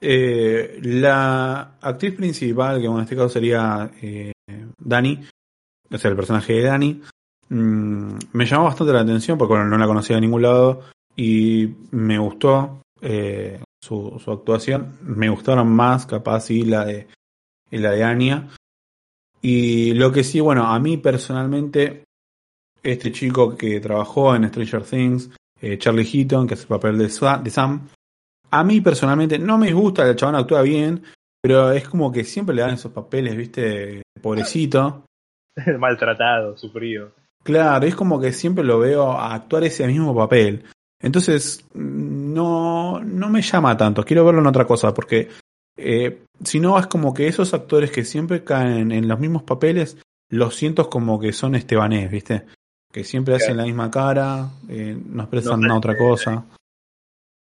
[0.00, 4.32] eh, la actriz principal, que en este caso sería eh,
[4.78, 5.20] Dani,
[5.90, 7.02] o sea, el personaje de Dani,
[7.48, 10.82] mm, me llamó bastante la atención porque no la conocía de ningún lado
[11.16, 14.98] y me gustó eh, su, actuación.
[15.02, 17.06] Me gustaron más, capaz, sí, la de,
[17.70, 18.48] y la de Anya.
[19.40, 22.04] Y lo que sí, bueno, a mí personalmente,
[22.82, 27.08] este chico que trabajó en Stranger Things, eh, Charlie Heaton, que es el papel de,
[27.08, 27.88] Sa- de Sam,
[28.50, 31.02] a mí personalmente no me gusta, el chabón actúa bien,
[31.42, 35.04] pero es como que siempre le dan esos papeles, viste, pobrecito.
[35.78, 37.12] Maltratado, sufrido.
[37.42, 40.64] Claro, es como que siempre lo veo a actuar ese mismo papel.
[41.02, 45.28] Entonces, no, no me llama tanto, quiero verlo en otra cosa, porque
[45.76, 49.98] eh, si no es como que esos actores que siempre caen en los mismos papeles,
[50.30, 52.46] los siento como que son estebanés, ¿viste?
[52.94, 56.44] Que siempre hacen la misma cara, eh, no expresan No otra cosa.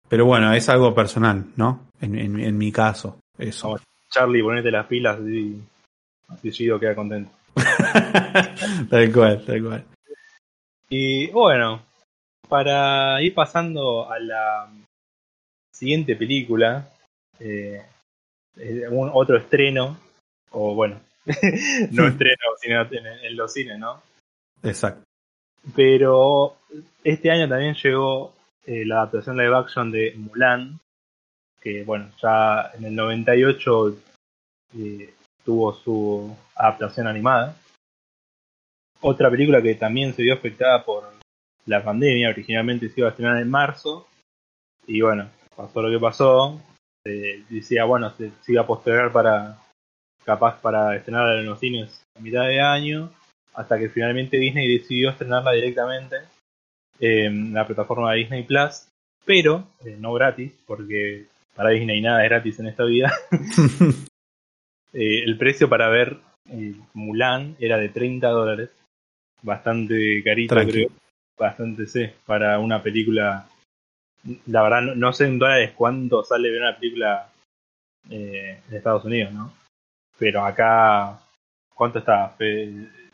[0.08, 1.86] Pero bueno, es algo personal, ¿no?
[2.00, 3.68] En, en- en mi caso, eso.
[3.68, 3.82] Vamos.
[4.10, 5.62] Charlie, ponete las pilas y
[6.26, 7.30] así Gido queda contento.
[8.90, 9.84] tal cual, tal cual.
[10.88, 11.82] Y bueno,
[12.48, 14.68] para ir pasando a la
[15.72, 16.90] siguiente película,
[17.38, 17.80] eh,
[18.56, 19.98] eh, un, otro estreno,
[20.50, 20.98] o bueno,
[21.92, 24.02] no estreno sino en, en los cines, ¿no?
[24.64, 25.04] Exacto.
[25.74, 26.56] Pero
[27.04, 28.34] este año también llegó
[28.66, 30.78] eh, la adaptación live action de Mulan,
[31.60, 33.96] que bueno, ya en el 98
[34.76, 37.56] eh, tuvo su adaptación animada.
[39.00, 41.04] Otra película que también se vio afectada por
[41.66, 44.06] la pandemia, originalmente se iba a estrenar en marzo,
[44.86, 46.60] y bueno, pasó lo que pasó,
[47.04, 49.58] se decía, bueno, se, se iba a postergar para,
[50.24, 53.10] capaz para estrenar en los cines a mitad de año,
[53.54, 56.16] hasta que finalmente Disney decidió estrenarla directamente
[57.00, 58.88] en la plataforma de Disney Plus,
[59.24, 63.12] pero eh, no gratis, porque para Disney nada es gratis en esta vida.
[64.90, 66.16] Eh, el precio para ver
[66.50, 68.70] eh, Mulan era de 30 dólares,
[69.42, 70.72] bastante carito, Tranqui.
[70.72, 70.88] creo.
[71.38, 73.46] Bastante, sí, para una película.
[74.46, 77.30] La verdad, no, no sé en dólares cuánto sale ver una película
[78.10, 79.52] eh, en Estados Unidos, ¿no?
[80.18, 81.20] Pero acá,
[81.78, 82.34] ¿cuánto está?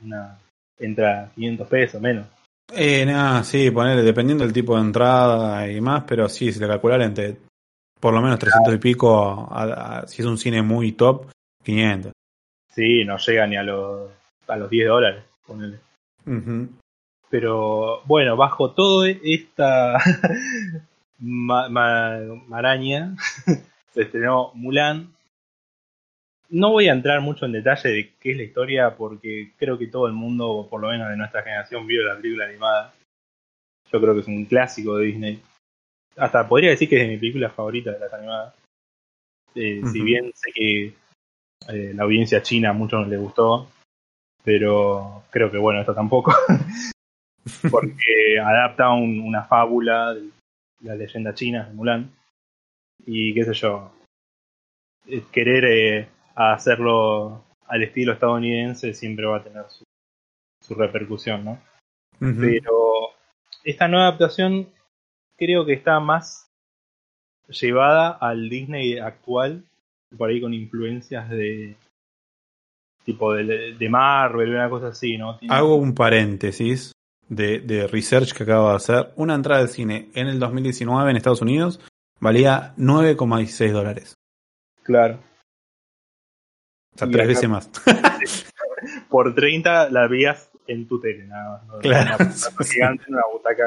[0.03, 0.38] Una,
[0.79, 2.27] entra 500 pesos, menos.
[2.74, 6.66] Eh, nada, sí, ponerle, dependiendo del tipo de entrada y más, pero sí, si le
[6.66, 7.37] calcular entre
[8.00, 11.27] por lo menos 300 y pico, a- a- si es un cine muy top,
[11.62, 12.12] 500.
[12.74, 14.11] Sí, no llega ni a los,
[14.48, 15.79] a los 10 dólares, ponele.
[17.31, 19.98] Pero bueno, bajo toda esta
[21.18, 23.14] ma- ma- maraña
[23.94, 25.11] se estrenó Mulan.
[26.51, 29.87] No voy a entrar mucho en detalle de qué es la historia porque creo que
[29.89, 32.95] todo el mundo, o por lo menos de nuestra generación, vio la película animada.
[33.91, 35.43] Yo creo que es un clásico de Disney.
[36.17, 38.55] Hasta podría decir que es de mi película favorita de las animadas.
[39.55, 40.85] Eh, Si bien sé que
[41.69, 43.69] eh, la audiencia china a muchos no les gustó,
[44.45, 46.35] pero creo que bueno, esto tampoco
[47.71, 50.29] porque adapta un- una fábula de
[50.81, 52.11] la leyenda china de Mulan
[53.07, 53.93] y qué sé yo
[55.33, 59.85] querer eh, hacerlo al estilo estadounidense siempre va a tener su,
[60.62, 61.61] su repercusión no
[62.40, 63.11] pero
[63.64, 64.68] esta nueva adaptación
[65.37, 66.47] creo que está más
[67.49, 69.64] llevada al Disney actual
[70.16, 71.77] por ahí con influencias de
[73.05, 76.92] tipo de, de Marvel una cosa así no Tiene- Hago un paréntesis
[77.29, 79.12] de, de research que acabo de hacer.
[79.16, 81.81] Una entrada de cine en el 2019 en Estados Unidos
[82.20, 84.14] valía 9,16 dólares.
[84.83, 85.18] claro
[86.95, 87.71] O sea, tres veces más.
[89.09, 91.67] por 30 la veías en tu tele, nada más.
[91.67, 91.79] ¿no?
[91.79, 92.17] Claro.
[92.17, 93.65] Una butaca gigante, una butaca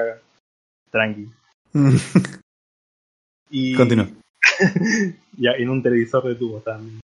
[0.92, 1.30] tranqui.
[3.50, 4.08] y, Continúa.
[5.38, 7.00] y en un televisor de tubo también.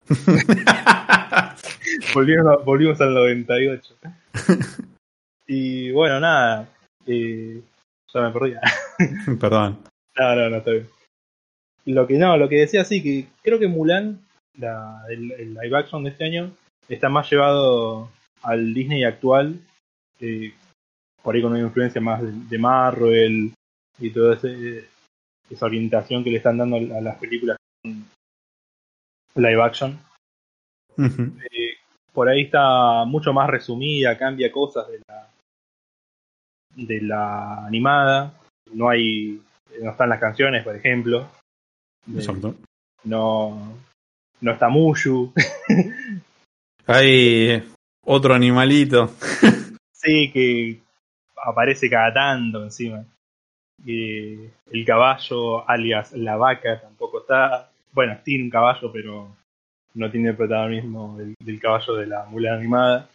[2.13, 3.95] volvimos, volvimos al 98.
[5.47, 6.67] y bueno, nada.
[7.05, 7.61] Eh,
[8.13, 8.55] ya me perdí.
[9.39, 9.79] Perdón.
[10.17, 10.89] No, no, no, está bien.
[11.85, 14.21] Lo que no, lo que decía sí, que creo que Mulan,
[14.57, 16.51] la, el, el live action de este año,
[16.87, 18.09] está más llevado
[18.41, 19.59] al Disney actual,
[20.19, 20.53] eh,
[21.21, 23.53] por ahí con una influencia más de, de Marvel
[23.99, 27.57] y toda esa orientación que le están dando a las películas
[29.35, 29.99] live action.
[30.97, 31.75] Eh,
[32.11, 35.29] por ahí está mucho más resumida, cambia cosas de la
[36.75, 38.33] de la animada.
[38.73, 39.41] No hay,
[39.81, 41.29] no están las canciones, por ejemplo.
[42.07, 42.55] Eh, Exacto.
[43.03, 43.77] no,
[44.41, 45.33] no está Mushu.
[46.87, 47.63] Hay
[48.05, 49.11] otro animalito.
[49.93, 50.79] sí, que
[51.43, 53.05] aparece cada tanto encima.
[53.85, 57.69] Eh, el caballo, alias la vaca, tampoco está.
[57.91, 59.35] Bueno, tiene un caballo, pero
[59.93, 63.09] no tiene el protagonismo del, del caballo de la mula animada.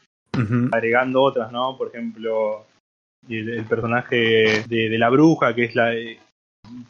[0.73, 1.77] Agregando otras, ¿no?
[1.79, 2.67] Por ejemplo,
[3.29, 6.19] el, el personaje de, de la bruja, que es la eh,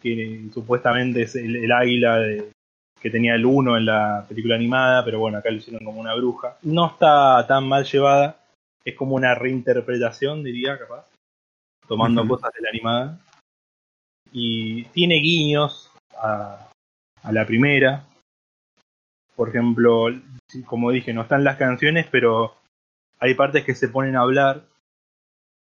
[0.02, 2.50] que supuestamente es el, el águila de-
[3.04, 6.14] que tenía el 1 en la película animada, pero bueno, acá lo hicieron como una
[6.14, 6.56] bruja.
[6.62, 8.40] No está tan mal llevada,
[8.82, 11.04] es como una reinterpretación, diría, capaz,
[11.86, 13.20] tomando cosas de la animada.
[14.32, 16.66] Y tiene guiños a,
[17.22, 18.06] a la primera.
[19.36, 20.06] Por ejemplo,
[20.64, 22.56] como dije, no están las canciones, pero
[23.20, 24.64] hay partes que se ponen a hablar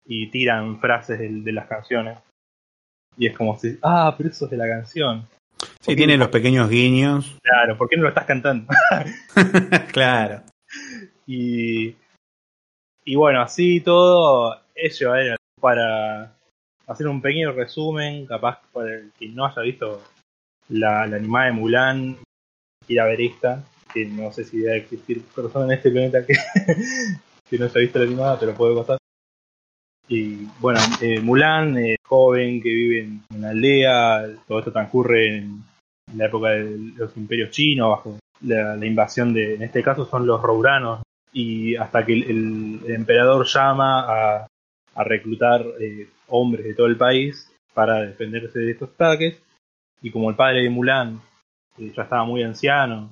[0.05, 2.19] y tiran frases de, de las canciones.
[3.17, 5.27] Y es como si, ah, pero eso es de la canción.
[5.81, 7.37] Sí, tiene los pequeños guiños.
[7.41, 8.67] Claro, ¿por qué no lo estás cantando?
[9.91, 10.43] claro.
[11.27, 11.95] y,
[13.05, 16.35] y bueno, así todo es llevadero para
[16.87, 20.01] hacer un pequeño resumen, capaz para el que no haya visto
[20.69, 22.17] la, la animada de Mulan,
[22.87, 26.33] ir a ver esta, que no sé si debe existir persona en este planeta que,
[27.49, 28.97] que no haya visto la animada, pero puede pasar.
[30.07, 35.63] Y bueno, eh, Mulan, eh, joven que vive en una aldea, todo esto transcurre en,
[36.15, 40.41] la época de los imperios chinos, bajo la, invasión de, en este caso son los
[40.41, 44.01] rouranos, y hasta que el, el- el emperador llama
[44.41, 44.47] a,
[44.95, 49.41] a reclutar eh, hombres de todo el país para defenderse de estos ataques,
[50.01, 51.19] y como el padre de Mulan
[51.79, 53.11] eh, ya estaba muy anciano,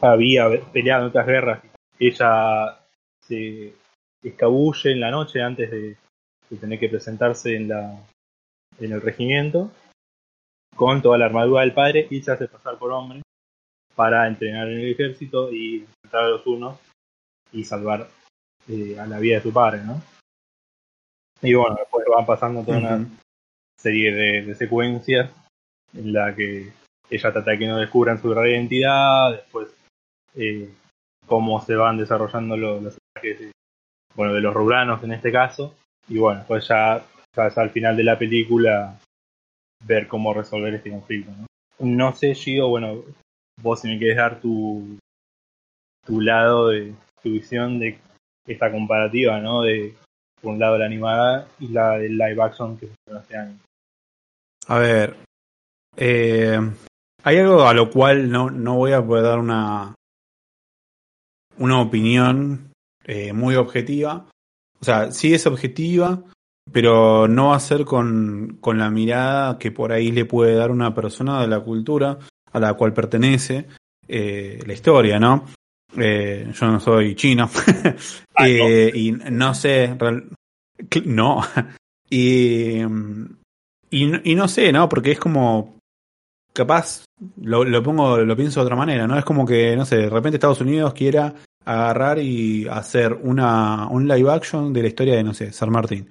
[0.00, 1.60] había peleado en otras guerras,
[1.98, 2.78] ella
[3.26, 3.74] se
[4.22, 5.96] escabulle en la noche antes de,
[6.50, 8.00] de tener que presentarse en la
[8.80, 9.70] en el regimiento
[10.76, 13.22] con toda la armadura del padre y se hace pasar por hombre
[13.94, 16.78] para entrenar en el ejército y enfrentar a los unos
[17.52, 18.08] y salvar
[18.68, 20.00] eh, a la vida de su padre, ¿no?
[21.42, 23.06] Y bueno, después van pasando toda una
[23.76, 25.32] serie de, de secuencias
[25.94, 26.72] en la que
[27.10, 29.68] ella trata de que no descubran su verdadera identidad, después
[30.34, 30.72] eh,
[31.26, 33.52] cómo se van desarrollando los, los ataques de,
[34.14, 35.74] bueno, de los ruranos en este caso,
[36.08, 37.04] y bueno, pues ya,
[37.36, 38.98] ya, ya al final de la película
[39.84, 41.30] ver cómo resolver este conflicto.
[41.32, 41.46] No,
[41.80, 43.02] no sé, Gio, bueno,
[43.62, 44.98] vos si me quieres dar tu,
[46.04, 47.98] tu lado de tu visión de
[48.46, 49.62] esta comparativa, ¿no?
[49.62, 49.94] De
[50.40, 53.58] por un lado la animada y la del live action que se hizo este año.
[54.68, 55.16] A ver.
[55.96, 56.58] eh,
[57.24, 59.94] hay algo a lo cual no, no voy a poder dar una,
[61.58, 62.72] una opinión
[63.04, 64.26] eh, muy objetiva.
[64.80, 66.22] O sea, sí es objetiva,
[66.72, 70.70] pero no va a ser con, con la mirada que por ahí le puede dar
[70.70, 72.18] una persona de la cultura
[72.52, 73.66] a la cual pertenece
[74.06, 75.44] eh, la historia, ¿no?
[75.96, 77.48] Eh, yo no soy chino
[78.34, 80.28] Ah, Eh, y no sé, real-
[81.06, 81.40] no,
[82.10, 84.88] y, y, no- y no sé, ¿no?
[84.88, 85.78] Porque es como,
[86.52, 87.04] capaz,
[87.42, 89.18] lo, lo pongo, lo pienso de otra manera, ¿no?
[89.18, 91.34] Es como que, no sé, de repente Estados Unidos quiera
[91.68, 96.08] agarrar y hacer una, un live action de la historia de, no sé, San Martín.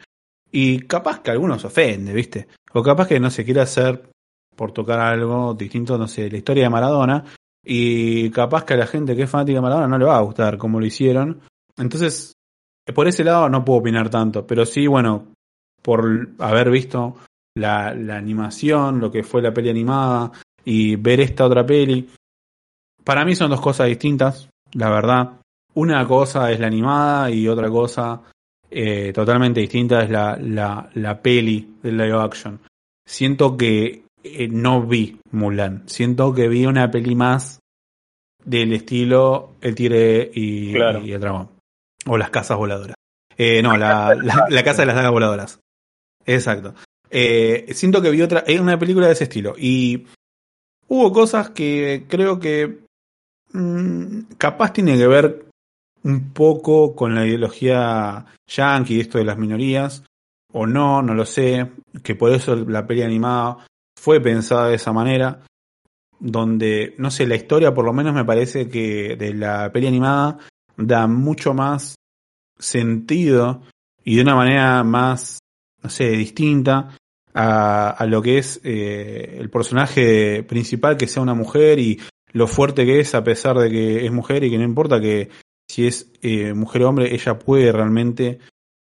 [0.52, 2.48] Y capaz que algunos ofende, ¿viste?
[2.74, 4.08] O capaz que no se quiere hacer
[4.56, 7.26] por tocar algo distinto, no sé, la historia de Maradona.
[7.64, 10.22] Y capaz que a la gente que es fanática de Maradona no le va a
[10.22, 11.42] gustar como lo hicieron.
[11.76, 12.34] Entonces,
[12.94, 14.46] por ese lado no puedo opinar tanto.
[14.46, 15.34] Pero sí, bueno,
[15.82, 17.16] por haber visto
[17.56, 20.32] la, la animación, lo que fue la peli animada
[20.64, 22.08] y ver esta otra peli.
[23.04, 25.42] Para mí son dos cosas distintas, la verdad.
[25.78, 28.24] Una cosa es la animada y otra cosa
[28.70, 32.60] eh, totalmente distinta es la, la, la peli del live action.
[33.06, 35.84] Siento que eh, no vi Mulan.
[35.86, 37.60] Siento que vi una peli más
[38.44, 41.06] del estilo El Tigre y, Claro.
[41.06, 41.50] y el Dragón.
[42.08, 42.96] O las casas voladoras.
[43.38, 45.60] Eh, no, la, la, la casa de las dagas voladoras.
[46.26, 46.74] Exacto.
[47.12, 49.54] Siento que vi otra, es una película de ese estilo.
[49.58, 50.08] Y
[50.88, 52.80] hubo cosas que creo que
[53.54, 55.47] mm, capaz tiene que ver
[56.08, 60.04] un poco con la ideología yankee, esto de las minorías,
[60.54, 61.70] o no, no lo sé,
[62.02, 63.68] que por eso la peli animada
[64.00, 65.42] fue pensada de esa manera,
[66.18, 70.38] donde, no sé, la historia por lo menos me parece que de la peli animada
[70.78, 71.96] da mucho más
[72.58, 73.64] sentido
[74.02, 75.40] y de una manera más,
[75.84, 76.96] no sé, distinta
[77.34, 82.00] a, lo que es eh, el personaje principal que sea una mujer y
[82.32, 85.30] lo fuerte que es a pesar de que es mujer y que no importa que
[85.70, 88.40] si es eh, mujer o hombre, ella puede realmente,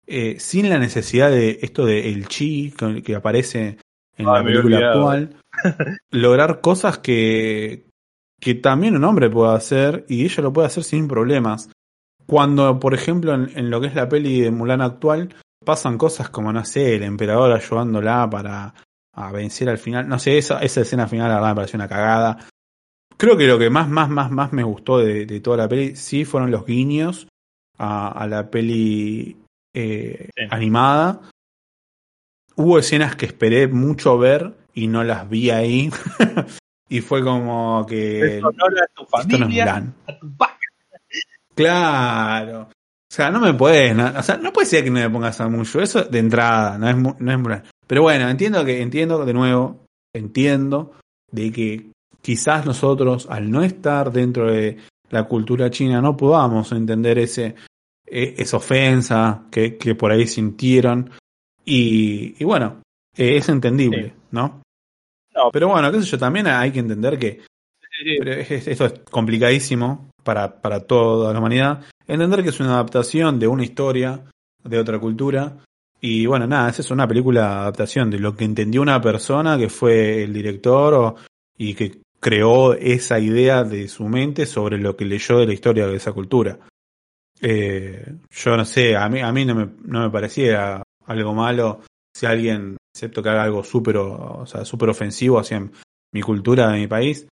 [0.06, 3.78] eh, sin la necesidad de esto de el chi que, que aparece
[4.18, 5.36] en Ah, la película actual,
[6.12, 7.86] lograr cosas que,
[8.40, 11.70] que también un hombre puede hacer y ella lo puede hacer sin problemas.
[12.26, 16.30] Cuando, por ejemplo, en, en lo que es la peli de Mulan actual, pasan cosas
[16.30, 18.74] como, no sé, el emperador ayudándola para
[19.14, 20.08] a vencer al final.
[20.08, 22.38] No sé, esa, esa escena final, la verdad, me pareció una cagada.
[23.24, 25.96] Creo que lo que más, más, más, más me gustó de, de toda la peli,
[25.96, 27.30] sí fueron los guiños
[27.78, 29.38] a, a la peli
[29.74, 30.44] eh, Sí.
[30.50, 31.22] animada.
[32.58, 35.90] Hubo escenas que esperé mucho ver y no las vi ahí.
[36.90, 38.40] y fue como que.
[38.40, 40.28] Es honor a tu Esto no a tu.
[41.56, 42.62] Claro.
[42.64, 45.40] O sea, no me puedes, no- o sea, no puede ser que no me pongas
[45.40, 45.80] a mucho.
[45.80, 47.62] Eso de entrada, no es, no es.
[47.88, 50.92] Pero bueno, entiendo que, entiendo de nuevo, entiendo
[51.32, 51.94] de que
[52.24, 54.78] quizás nosotros, al no estar dentro de
[55.10, 57.56] la cultura china, no podamos entender ese,
[58.06, 61.12] e- esa ofensa que, que por ahí sintieron.
[61.66, 62.82] Y, y bueno,
[63.16, 64.14] eh, es entendible, Sí.
[64.32, 64.62] ¿no?
[65.36, 65.50] No.
[65.52, 67.42] Pero bueno, qué sé yo, también hay que entender que
[68.06, 71.84] esto es complicadísimo para, para toda la humanidad.
[72.08, 74.24] Entender que es una adaptación de una historia,
[74.64, 75.58] de otra cultura.
[76.02, 79.58] Y bueno, nada, esa es una película de adaptación de lo que entendió una persona
[79.58, 81.16] que fue el director o-
[81.58, 85.86] y que creó esa idea de su mente sobre lo que leyó de la historia
[85.86, 86.58] de esa cultura.
[87.42, 91.82] Eh, yo no sé, a mí, a mí no, me, no me parecía algo malo
[92.16, 95.68] si alguien, excepto que haga algo súper o sea, súper ofensivo hacia
[96.14, 97.28] mi cultura de mi país,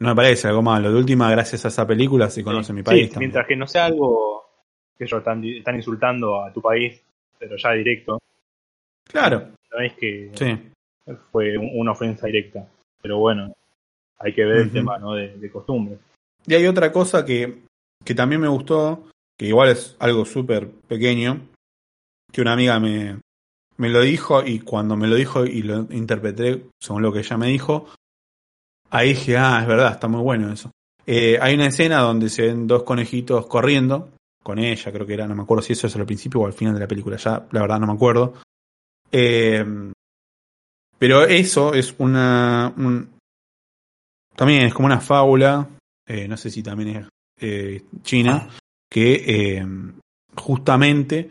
[0.00, 0.90] no me parece algo malo.
[0.90, 3.10] De última, gracias a esa película se conoce mi Sí, país.
[3.10, 3.28] también.
[3.28, 4.44] mientras que no sea algo
[4.98, 7.00] que ellos están, están insultando a tu país,
[7.38, 8.18] pero ya directo,
[9.04, 11.14] Claro, no es que sí.
[11.30, 12.66] fue un- una ofensa directa.
[13.00, 13.54] Pero bueno,
[14.18, 15.14] hay que ver el tema ¿no?
[15.14, 15.98] de, de costumbre.
[16.46, 17.62] Y hay otra cosa que,
[18.04, 19.04] que también me gustó,
[19.38, 21.40] que igual es algo súper pequeño,
[22.32, 23.20] que una amiga me,
[23.76, 27.36] me lo dijo y cuando me lo dijo y lo interpreté según lo que ella
[27.36, 27.88] me dijo,
[28.90, 30.70] ahí dije, ah, es verdad, está muy bueno eso.
[31.06, 34.10] Eh, hay una escena donde se ven dos conejitos corriendo,
[34.42, 36.52] con ella creo que era, no me acuerdo si eso es al principio o al
[36.52, 38.34] final de la película, ya la verdad no me acuerdo.
[39.12, 39.64] Eh,
[40.98, 42.72] pero eso es una...
[42.76, 43.15] un-
[44.36, 45.66] también es como una fábula,
[46.06, 47.08] eh, no sé si también es
[47.40, 48.48] eh, china,
[48.88, 49.66] que eh,
[50.36, 51.30] justamente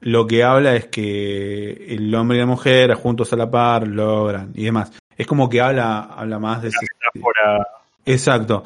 [0.00, 4.52] lo que habla es que el hombre y la mujer juntos a la par logran
[4.54, 4.92] y demás.
[5.16, 6.70] Es como que habla, habla más de
[8.04, 8.64] Exacto.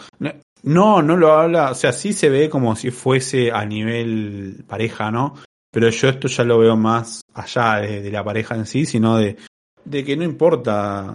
[0.63, 5.11] No, no lo habla, o sea, sí se ve como si fuese a nivel pareja,
[5.11, 5.35] ¿no?
[5.71, 9.19] Pero yo esto ya lo veo más allá de, de la pareja en sí, sino
[9.19, 9.37] de,
[9.85, 11.15] de que no importa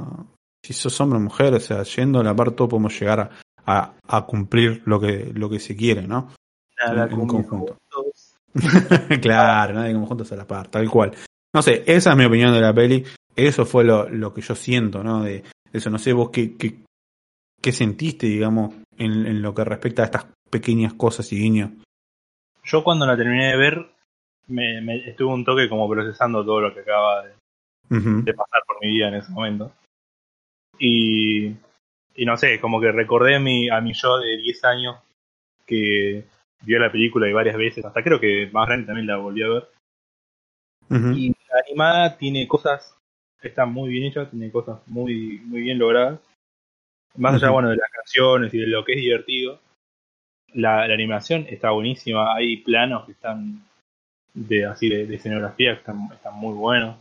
[0.64, 3.30] si sos hombre o mujer, o sea, yendo a la par todo podemos llegar a,
[3.66, 6.32] a, a cumplir lo que, lo que se quiere, ¿no?
[6.86, 7.78] nada en como conjunto.
[9.22, 11.12] claro, nadie como juntos a la par, tal cual.
[11.54, 13.04] No sé, esa es mi opinión de la peli.
[13.36, 15.24] Eso fue lo, lo que yo siento, ¿no?
[15.24, 16.84] De, de eso, no sé vos qué, qué,
[17.62, 21.72] qué sentiste, digamos, en, en lo que respecta a estas pequeñas cosas y guiños.
[22.64, 23.92] Yo cuando la terminé de ver,
[24.48, 27.24] me, me- estuve un toque como procesando todo lo que acaba
[28.24, 29.72] de pasar por mi vida en ese momento.
[30.78, 31.48] Y,
[32.16, 34.98] y no sé, como que recordé a mi, a mi yo de 10 años
[35.66, 36.26] que
[36.62, 39.50] vio la película y varias veces, hasta creo que más grande también la volví a
[39.50, 39.70] ver.
[41.16, 42.96] Y la animada tiene cosas,
[43.42, 46.20] está muy bien hecha, tiene cosas muy, muy bien logradas.
[47.16, 49.60] Más allá, bueno, de las canciones y de lo que es divertido,
[50.54, 52.36] la, la animación está buenísima.
[52.36, 53.64] Hay planos que están
[54.34, 56.98] de así de, de escenografía que están, están muy buenos.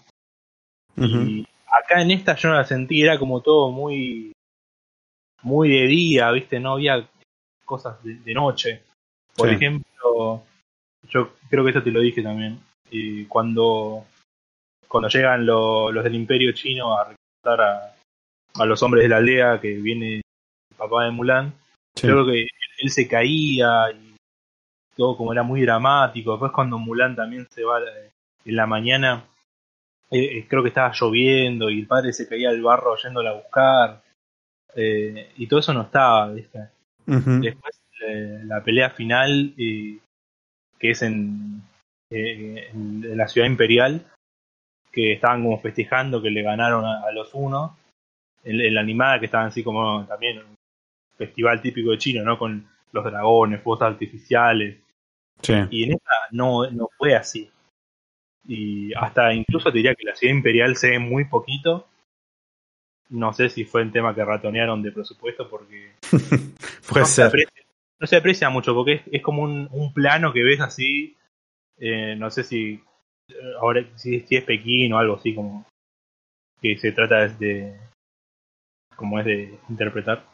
[0.96, 4.32] Y acá en esta yo no la sentí, era como todo muy
[5.42, 6.60] muy de día, ¿viste?
[6.60, 7.08] No había
[7.64, 8.82] cosas de, de noche.
[9.34, 9.54] Por Sí.
[9.56, 10.42] ejemplo,
[11.08, 12.60] yo creo que esto te lo dije también.
[12.90, 14.04] Y cuando,
[14.86, 17.94] cuando llegan lo- los del Imperio Chino a reclutar a,
[18.60, 20.22] a los hombres de la aldea que viene el
[20.76, 21.52] papá de Mulan,
[21.96, 22.06] Sí.
[22.06, 22.46] yo creo que
[22.78, 24.14] él se caía y
[24.96, 26.32] todo como era muy dramático.
[26.32, 28.10] Después cuando Mulan también se va eh,
[28.44, 29.24] en la mañana
[30.12, 33.34] eh, eh, creo que estaba lloviendo y el padre se caía al barro yéndola a
[33.34, 34.02] buscar.
[34.74, 36.68] eh, y todo eso no estaba, ¿viste?
[37.06, 39.98] Después eh, la pelea final, eh,
[40.78, 41.62] que es en,
[42.10, 44.04] la ciudad imperial,
[44.92, 47.72] que estaban como festejando que le ganaron a, a los unos.
[48.44, 50.56] En, en la animada que estaban así como también un
[51.16, 52.38] festival típico de China, ¿no?
[52.38, 54.78] Con los dragones, fuegos artificiales.
[55.40, 55.54] Sí.
[55.70, 57.48] Y en esta no, no fue así.
[58.47, 61.86] Y hasta incluso te diría que la ciudad imperial se ve muy poquito.
[63.09, 65.93] No sé si fue en tema que ratonearon de presupuesto porque
[66.88, 67.62] Puede no se, aprecia,
[68.01, 71.16] no se aprecia mucho porque es, es como un, un plano que ves así.
[71.78, 72.82] eh, no sé si
[73.28, 75.66] eh, ahora si, si es Pekín o algo así como
[76.61, 77.76] que se trata de
[78.97, 80.24] como es de interpretar.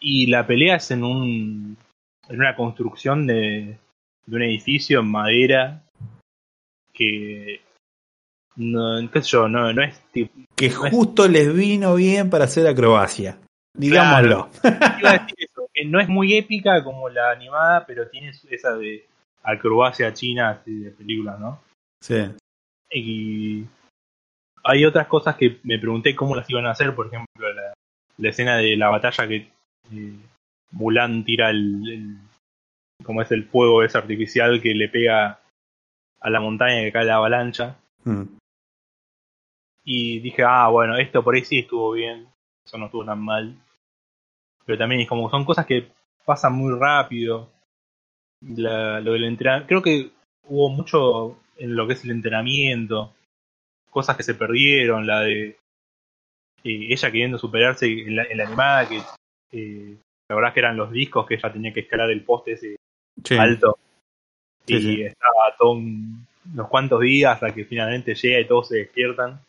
[0.00, 1.76] Y la pelea es en un
[2.28, 3.78] en una construcción de,
[4.30, 5.82] de un edificio en madera
[6.92, 7.60] que
[8.56, 12.66] no, qué sé yo, no, no es tipo Que justo les vino bien para hacer
[12.66, 13.38] acrobacia.
[13.76, 14.50] Digámoslo.
[14.98, 18.76] Iba a decir eso, que no es muy épica como la animada, pero tiene esa
[18.76, 19.06] de
[19.42, 21.60] acrobacia china así de películas, ¿no?
[22.02, 22.16] Sí.
[22.92, 23.64] Y
[24.64, 27.72] hay otras cosas que me pregunté cómo las iban a hacer, por ejemplo, la,
[28.18, 29.36] la escena de la batalla que
[29.92, 30.12] eh,
[30.72, 32.16] Mulan tira el, el-
[33.02, 35.40] como es el fuego ese artificial que le pega
[36.20, 37.76] a la montaña que cae la avalancha.
[38.04, 38.22] Mm.
[39.84, 42.28] Y dije, ah, bueno, esto por ahí sí estuvo bien,
[42.64, 43.56] eso no estuvo tan mal.
[44.64, 45.88] Pero también es como son cosas que
[46.24, 47.50] pasan muy rápido.
[48.42, 50.10] La- lo del entrenamiento, creo que
[50.48, 53.12] hubo mucho en lo que es el entrenamiento,
[53.90, 55.48] cosas que se perdieron, la de
[56.64, 59.00] eh, ella queriendo superarse en la, en la animada, que
[59.52, 59.96] eh,
[60.28, 62.76] la verdad que eran los discos que ella tenía que escalar el poste ese
[63.24, 63.36] Sí.
[63.36, 63.78] alto.
[64.66, 65.02] Sí, y sí.
[65.02, 69.40] estaba todo un- unos cuantos días hasta que finalmente llega y todos se despiertan.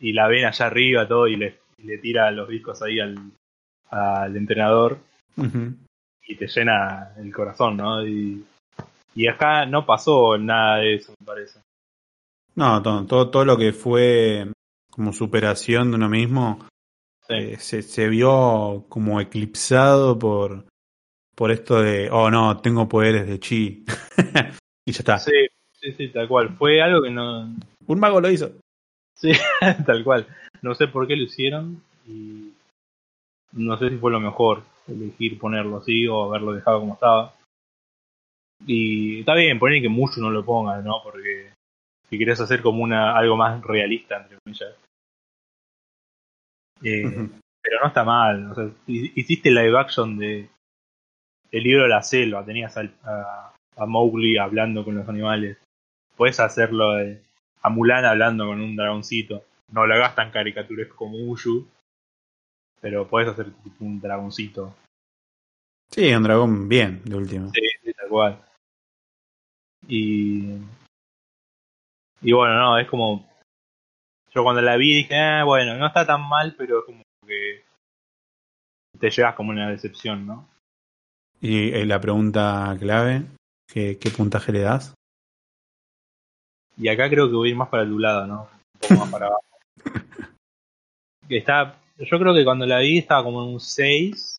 [0.00, 3.16] Y la ven allá arriba todo y le, y le tira los discos ahí al,
[3.90, 4.98] al entrenador
[6.28, 8.06] y te llena el corazón, ¿no?
[8.06, 8.44] Y,
[9.14, 11.60] y acá no pasó nada de eso, me parece.
[12.54, 14.46] No, todo, todo, todo lo que fue
[14.90, 16.66] como superación de uno mismo
[17.28, 17.34] Sí.
[17.34, 20.64] eh, se, se vio como eclipsado por,
[21.36, 23.84] por esto de, oh no, tengo poderes de chi.
[24.86, 25.18] y ya está.
[25.18, 25.32] sí,
[25.72, 26.56] sí, sí, tal cual.
[26.56, 27.54] Fue algo que no.
[27.86, 28.50] Un mago lo hizo.
[29.14, 29.32] Sí,
[29.86, 30.26] tal cual.
[30.62, 32.52] No sé por qué lo hicieron y
[33.52, 37.34] no sé si fue lo mejor elegir ponerlo así o haberlo dejado como estaba.
[38.66, 41.02] Y está bien, poner que mucho no lo pongan, ¿no?
[41.02, 41.50] Porque
[42.08, 44.74] si querés hacer como una algo más realista, entre comillas.
[46.82, 47.28] Eh,
[47.62, 48.50] pero no está mal.
[48.50, 50.48] O sea, hi- hiciste live action de
[51.52, 55.58] el libro de la selva, tenías al- a, a Mowgli hablando con los animales.
[56.16, 57.22] Puedes hacerlo de,
[57.62, 59.44] a Mulan hablando con un dragoncito.
[59.70, 61.66] No lo hagas tan caricaturesco como Uyu,
[62.80, 64.74] pero puedes hacer tipo un dragoncito.
[65.90, 67.50] Sí, un dragón bien, de último.
[67.50, 68.40] Sí, sí, tal cual.
[69.88, 70.58] Y.
[72.22, 73.28] Y bueno, no, es como.
[74.34, 77.64] Yo cuando la vi dije, ah, bueno, no está tan mal, pero es como que.
[78.98, 80.48] Te llevas como una decepción, ¿no?
[81.40, 83.22] Y eh, la pregunta clave,
[83.68, 84.94] ¿qué, qué puntaje le das?
[86.76, 88.42] Y acá creo que voy a ir más para tu lado, ¿no?
[88.42, 89.42] Un poco más para abajo.
[91.28, 94.36] Que está, yo creo que cuando la vi estaba como en un 6.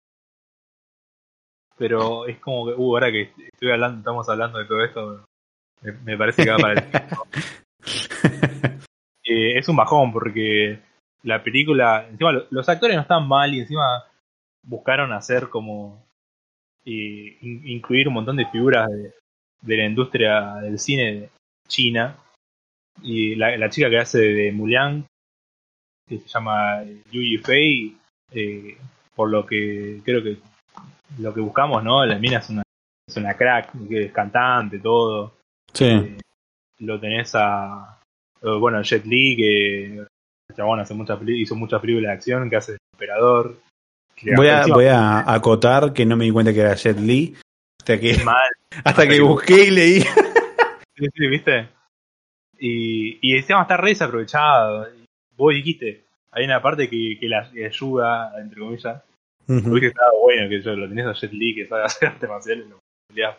[1.78, 5.26] Pero es como que, uh, ahora que estoy hablando, estamos hablando de todo esto,
[5.82, 6.84] me, me parece que va para el
[9.30, 10.80] Eh, es un bajón porque
[11.24, 14.06] la película, encima lo- los actores no están mal y encima
[14.64, 16.07] buscaron hacer como
[16.88, 19.14] eh, in- incluir un montón de figuras de,
[19.62, 21.30] de la industria del cine
[21.68, 22.18] china.
[23.04, 25.06] Y la, la chica que hace de Mulan
[26.10, 27.96] que se llama Yu Yifei
[28.32, 28.78] eh,
[29.14, 30.38] por lo que creo que
[31.20, 32.64] lo que buscamos no la mina es una
[33.08, 35.36] es una crack que es cantante todo.
[35.74, 36.18] Sí, eh,
[36.80, 38.00] lo tenés a
[38.42, 42.56] eh, bueno Jet Li que el chabón hace muchas hizo muchas películas de acción que
[42.56, 43.60] hace de emperador
[44.36, 47.36] voy a, voy a acotar que no me di cuenta que era Jet Li
[47.80, 48.50] hasta que, mal.
[48.84, 50.02] hasta que busqué y leí.
[50.02, 51.70] sí, sí, viste
[52.60, 54.88] y, y encima está re desaprovechado.
[54.96, 55.06] Y
[55.36, 59.04] vos dijiste hay una parte que, que la ayuda entre comillas.
[59.50, 59.72] Ujú.
[59.72, 62.66] hubiese estado bueno que yo lo tenés a Jet Li que sabe hacer artes marciales
[63.08, 63.38] peleás.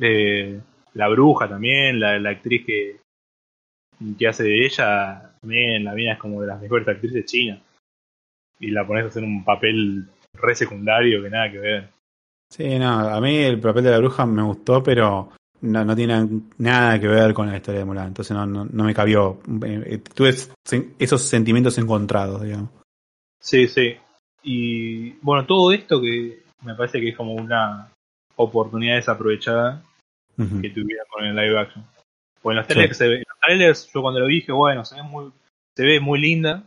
[0.00, 0.60] Eh,
[0.94, 2.96] la bruja también la, la actriz que
[4.18, 7.60] que hace de ella también la mina es como de las mejores actrices chinas
[8.58, 11.96] y la pones a hacer un papel re secundario que nada que ver
[12.50, 15.30] Sí, no, a mí el papel de la bruja me gustó, pero
[15.62, 16.28] no, no tiene
[16.58, 19.40] nada que ver con la historia de Mulan, entonces no, no, no me cabió.
[19.64, 20.34] Eh, eh, tuve
[20.98, 22.70] esos sentimientos encontrados, digamos.
[23.40, 23.96] Sí, sí.
[24.42, 27.90] Y bueno, todo esto que me parece que es como una
[28.36, 29.82] oportunidad desaprovechada
[30.36, 31.84] que tuviera con el live action.
[32.42, 35.32] Bueno, los trailers, se ve, los trailers, yo cuando lo dije, bueno, se ve muy,
[35.74, 36.62] se ve muy linda.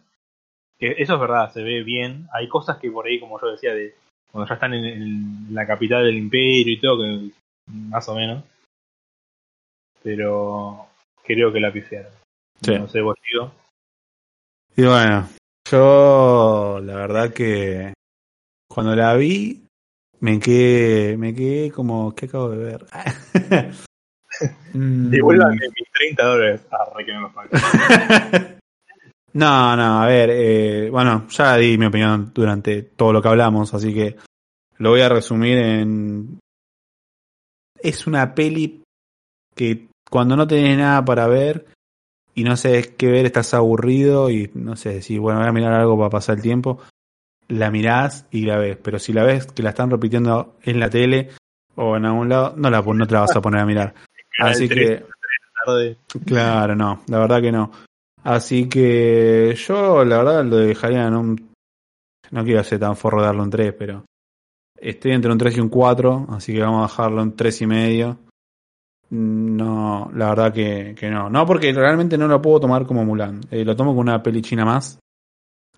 [0.80, 2.28] Que eso es verdad, se ve bien.
[2.34, 3.96] Hay cosas que por ahí, como yo decía, de
[4.32, 7.32] cuando ya están en, la capital del imperio y todo, que
[7.68, 8.44] más o menos.
[10.02, 10.88] Pero
[11.24, 12.12] creo que la pifiaron.
[12.68, 13.16] No sé, vos.
[14.76, 15.28] Y bueno,
[15.70, 17.94] yo la verdad que
[18.70, 19.66] cuando la vi
[20.22, 22.86] me quedé, me quedé como, ¿qué acabo de ver?
[24.74, 25.10] Mm.
[25.10, 26.62] Devuélvame mis 30 dólares.
[26.72, 28.50] Ah, que me
[29.40, 33.74] No, no, a ver, eh, bueno, ya di mi opinión durante todo lo que hablamos,
[33.74, 34.18] así que
[34.80, 36.40] lo voy a resumir en...
[37.82, 38.84] Es una peli
[39.56, 41.68] que cuando no tenés nada para ver
[42.36, 45.72] y no sabes qué ver, estás aburrido y no sé, si bueno, voy a mirar
[45.72, 46.82] algo para pasar el tiempo,
[47.48, 50.90] la mirás y la ves, pero si la ves que la están repitiendo en la
[50.90, 51.30] tele
[51.76, 53.94] o en algún lado, no la, no te la vas a poner a mirar.
[54.42, 55.06] Así que...
[56.26, 57.72] Claro, no, la verdad que no.
[58.24, 61.50] Así que yo la verdad lo dejaría en un...
[62.32, 64.06] No quiero ser tan forro de darle un 3, pero
[64.76, 67.68] estoy entre un 3 y un 4, así que vamos a dejarlo en 3 y
[67.68, 68.20] medio.
[69.12, 71.30] No, la verdad que, que no.
[71.30, 73.42] No, porque realmente no lo puedo tomar como Mulan.
[73.50, 75.00] Eh, lo tomo como una peli china más.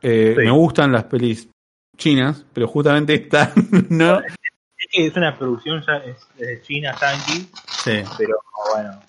[0.02, 1.50] Eh, Me gustan las pelis
[1.96, 3.54] chinas, pero justamente esta
[3.90, 4.22] no.
[4.94, 7.50] Es una producción ya es, china, yankee.
[7.84, 8.04] Sí.
[8.18, 8.36] Pero
[8.74, 9.00] bueno,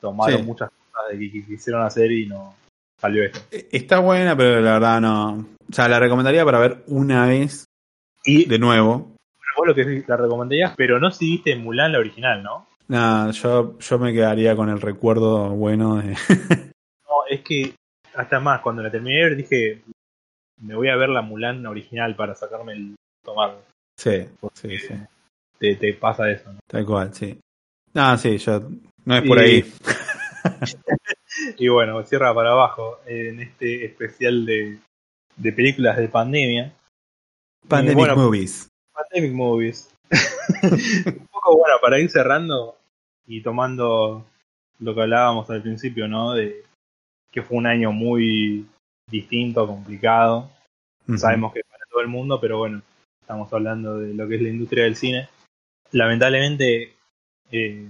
[0.00, 2.54] tomaron muchas cosas de que quisieron hacer y no,
[3.02, 3.40] salió esto.
[3.50, 5.32] E, está buena, pero la verdad no.
[5.68, 7.66] O sea, la recomendaría para ver una vez
[8.24, 9.16] y de nuevo.
[9.56, 12.66] Vos lo que la recomendarías, pero no si viste Mulan la original, ¿no?
[12.88, 16.14] Nada, yo, yo me quedaría con el recuerdo bueno de.
[17.08, 17.74] no, es que
[18.14, 19.82] hasta más, cuando la terminé de ver dije,
[20.60, 23.58] me voy a ver la Mulan original para sacarme el tomar.
[23.96, 24.94] Sí, sí, sí.
[25.58, 26.60] Te, te pasa eso, ¿no?
[26.66, 27.38] Tal cual, sí.
[27.94, 28.68] Ah, sí, yo.
[29.04, 29.64] No es por ahí.
[31.58, 34.78] y bueno, cierra para abajo en este especial de,
[35.36, 36.72] de películas de pandemia.
[37.68, 38.68] Pandemic Movies.
[38.92, 39.90] Pandemic Movies.
[41.06, 42.76] Un poco bueno, para ir cerrando
[43.26, 44.24] y tomando
[44.78, 46.34] lo que hablábamos al principio, ¿no?
[46.34, 46.64] De
[47.30, 48.66] que fue un año muy
[49.10, 50.50] distinto, complicado.
[51.16, 52.82] Sabemos que para todo el mundo, pero bueno,
[53.20, 55.28] estamos hablando de lo que es la industria del cine.
[55.90, 56.94] Lamentablemente,
[57.50, 57.88] eh,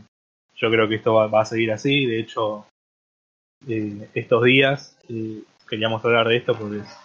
[0.56, 2.06] yo creo que esto va, a seguir así.
[2.06, 2.66] De hecho,
[3.68, 6.96] eh, estos días eh, queríamos hablar de esto porque es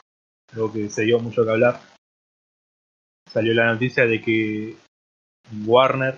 [0.54, 1.80] algo que se dio mucho que hablar.
[3.30, 4.76] Salió la noticia de que
[5.66, 6.18] Warner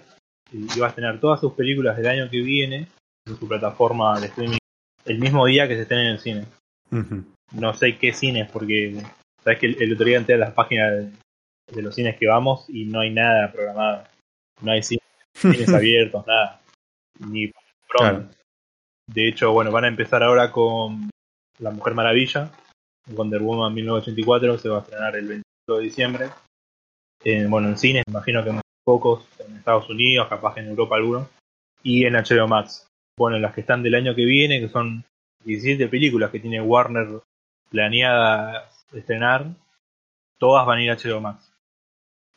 [0.54, 2.88] iba a tener todas sus películas del año que viene
[3.26, 4.58] en su plataforma de streaming
[5.06, 6.46] el mismo día que se estén en el cine.
[7.52, 9.02] No sé qué cines, porque
[9.44, 11.12] sabes que el, otro día entré a las páginas
[11.72, 14.04] de, los cines que vamos y no hay nada programado.
[14.62, 14.84] No hay
[15.34, 16.62] cines, abiertos, nada.
[17.20, 17.52] Ni
[17.88, 18.39] pronto.
[19.14, 21.10] De hecho, bueno, van a empezar ahora con
[21.58, 22.52] La Mujer Maravilla,
[23.08, 26.30] Wonder Woman 1984, se va a estrenar el 25 de diciembre.
[27.50, 31.28] bueno, en cines, imagino que pocos en Estados Unidos, capaz en Europa algunos,
[31.82, 32.88] y en HBO Max.
[33.18, 35.04] Bueno, las que están del año que viene, que son
[35.44, 37.22] 17 películas que tiene Warner
[37.70, 39.48] planeadas estrenar,
[40.38, 41.52] todas van a ir a HBO Max.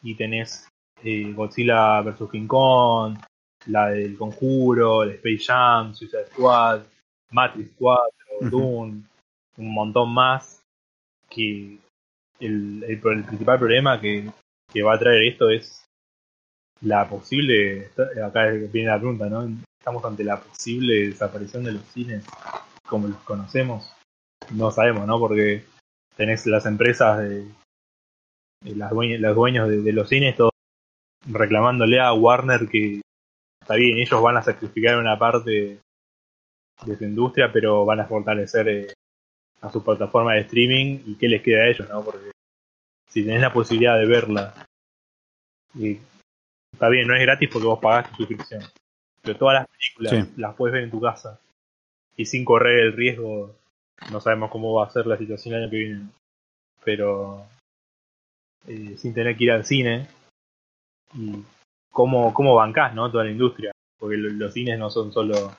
[0.02, 0.68] Y tenés
[1.04, 2.30] eh, Godzilla vs.
[2.30, 3.18] King Kong,
[3.66, 6.82] la del Conjuro, el Space Jam, Suicide Squad,
[7.30, 8.12] Matrix 4,
[8.50, 9.02] Doom,
[9.56, 10.62] un montón más
[11.28, 11.78] que
[12.40, 14.30] el, el, principal problema que,
[14.72, 15.84] que, va a traer esto es
[16.80, 17.90] la posible,
[18.24, 19.48] acá viene la pregunta, ¿no?
[19.78, 22.24] Estamos ante la posible desaparición de los cines
[22.88, 23.92] como los conocemos.
[24.50, 25.18] No sabemos, ¿no?
[25.18, 25.64] Porque
[26.16, 27.46] tenés las empresas de,
[28.64, 30.52] las dueñas, los dueños de, los cines todos
[31.28, 33.01] reclamándole a Warner que
[33.72, 35.80] está bien, ellos van a sacrificar una parte
[36.84, 38.92] de su industria, pero van a fortalecer eh,
[39.62, 42.04] a su plataforma de streaming y qué les queda a ellos, ¿no?
[42.04, 42.32] Porque
[43.08, 44.66] si tenés la posibilidad de verla,
[45.74, 45.98] y
[46.70, 48.62] está bien, no es gratis porque vos pagás tu suscripción,
[49.22, 51.40] pero todas las películas las puedes ver en tu casa
[52.14, 53.56] y sin correr el riesgo,
[54.10, 56.08] no sabemos cómo va a ser la situación el año que viene,
[56.84, 57.46] pero
[58.66, 60.08] eh, sin tener que ir al cine
[61.14, 61.42] y
[61.92, 63.10] cómo, cómo bancás, ¿no?
[63.10, 65.52] Toda la industria, porque los cines no son solo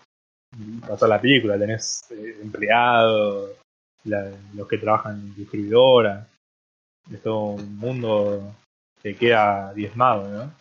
[0.85, 3.51] pasar la película, tenés eh, empleados,
[4.03, 6.27] los que trabajan en distribuidora,
[7.09, 8.55] es todo un mundo
[9.01, 10.51] que queda diezmado, ¿no?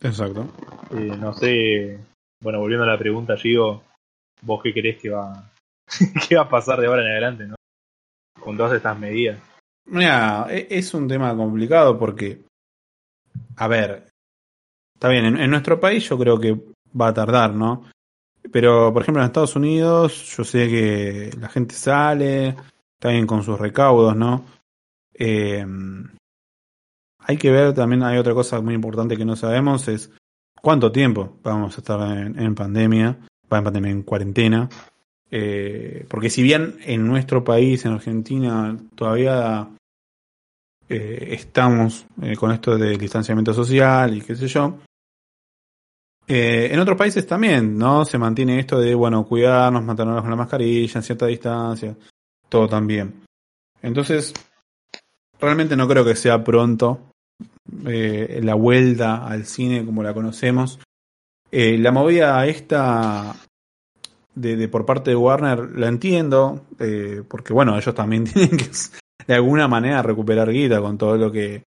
[0.00, 0.46] Exacto.
[0.92, 1.98] Eh, no sé
[2.40, 3.82] bueno, volviendo a la pregunta, Gigo,
[4.42, 5.50] ¿vos qué crees que va,
[6.28, 7.56] qué va a pasar de ahora en adelante, ¿no?
[8.40, 9.40] Con todas estas medidas.
[9.86, 12.42] Mira, e, es un tema complicado porque,
[13.56, 14.08] a ver,
[14.98, 16.58] está bien, en, nuestro país yo creo que
[17.00, 17.84] va a tardar, ¿no?
[18.50, 22.56] Pero, por ejemplo, en Estados Unidos, yo sé que la gente sale,
[23.00, 24.44] está con sus recaudos, ¿no?
[25.14, 25.64] Eh,
[27.18, 30.10] hay que ver también, hay otra cosa muy importante que no sabemos, es
[30.60, 33.18] cuánto tiempo vamos a estar en, pandemia,
[33.52, 34.68] va en pandemia, en cuarentena.
[35.30, 39.68] Eh, porque si bien en nuestro país, en Argentina, todavía
[40.88, 44.78] eh, estamos eh, con esto del distanciamiento social y qué sé yo,
[46.28, 48.04] en otros países también, ¿no?
[48.04, 51.96] Se mantiene esto de, bueno, cuidarnos, mantenernos con la mascarilla en cierta distancia,
[52.48, 53.22] todo también.
[53.82, 54.34] Entonces,
[55.40, 57.08] realmente no creo que sea pronto
[57.86, 60.78] eh, la vuelta al cine como la conocemos.
[61.50, 63.34] Eh, la movida esta
[64.34, 68.70] de, por parte de Warner la entiendo, eh, porque bueno, ellos también tienen que
[69.26, 71.64] de alguna manera recuperar guita con todo lo que,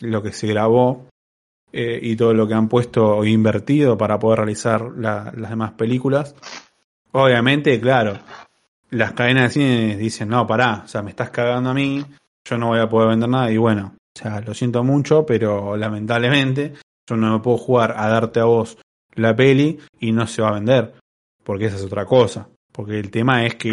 [0.00, 1.08] lo que se grabó
[1.74, 6.34] y todo lo que han puesto o invertido para poder realizar las demás películas.
[7.12, 8.18] Obviamente, claro,
[8.90, 12.04] las cadenas de cine dicen, no, pará, o sea, me estás cagando a mí,
[12.44, 15.76] yo no voy a poder vender nada y bueno, o sea, lo siento mucho, pero
[15.76, 16.74] lamentablemente
[17.06, 18.78] yo no me puedo jugar a darte a vos
[19.14, 20.94] la peli y no se va a vender.
[21.42, 22.48] Porque esa es otra cosa.
[22.72, 23.70] Porque el tema es que,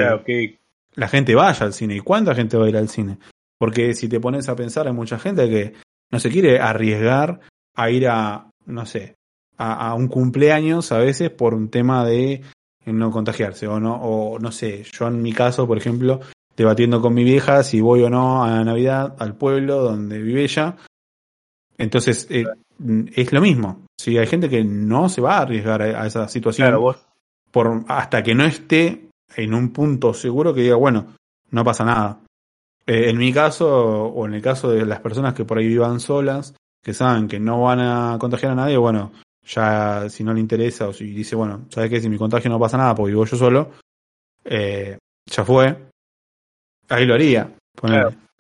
[0.93, 1.95] la gente vaya al cine.
[1.95, 3.17] ¿Y cuánta gente va a ir al cine?
[3.57, 5.73] Porque si te pones a pensar, hay mucha gente que
[6.11, 7.39] no se quiere arriesgar
[7.76, 9.15] a ir a, no sé,
[9.57, 12.41] a, un cumpleaños a veces por un tema de
[12.86, 16.19] no contagiarse o no, o no sé, yo en mi caso, por ejemplo,
[16.55, 20.76] debatiendo con mi vieja si voy o no a Navidad al pueblo donde vive ella.
[21.78, 22.45] Entonces, eh,
[23.15, 23.86] es lo mismo.
[23.99, 26.76] Si hay gente que no se va a arriesgar a, esa situación
[27.51, 31.15] Por, hasta que no esté en un punto seguro que diga, bueno,
[31.51, 32.19] no pasa nada.
[32.88, 35.99] Eh, en mi caso, o en el caso de las personas que por ahí vivan
[35.99, 39.11] solas, que saben que no van a contagiar a nadie, bueno,
[39.43, 42.01] ya si no le interesa o si dice, bueno, ¿sabes qué?
[42.01, 43.71] Si mi contagio no pasa nada porque vivo yo solo,
[44.43, 45.75] eh, ya fue,
[46.89, 47.51] ahí lo haría.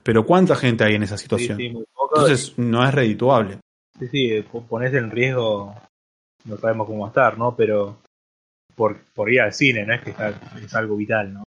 [0.03, 1.59] Pero ¿cuánta gente hay en esa situación?
[1.61, 3.59] Entonces no es redituable.
[3.99, 5.75] Sí, sí, eh, pones en riesgo,
[6.45, 7.55] no sabemos cómo va a estar, ¿no?
[7.55, 7.97] Pero
[8.75, 10.15] por, por ir al cine, no es que
[10.63, 11.43] es algo vital, ¿no?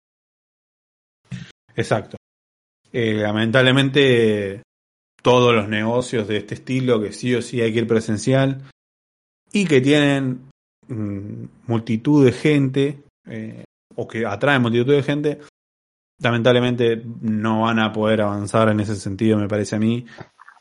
[1.76, 2.18] Exacto.
[2.92, 4.64] Eh, lamentablemente,
[5.22, 8.64] todos los negocios de este estilo, que sí o sí hay que ir presencial,
[9.52, 10.50] y que tienen
[10.88, 13.64] mm, multitud de gente, eh,
[13.96, 15.40] o que atraen multitud de gente,
[16.22, 20.06] lamentablemente no van a poder avanzar en ese sentido, me parece a mí.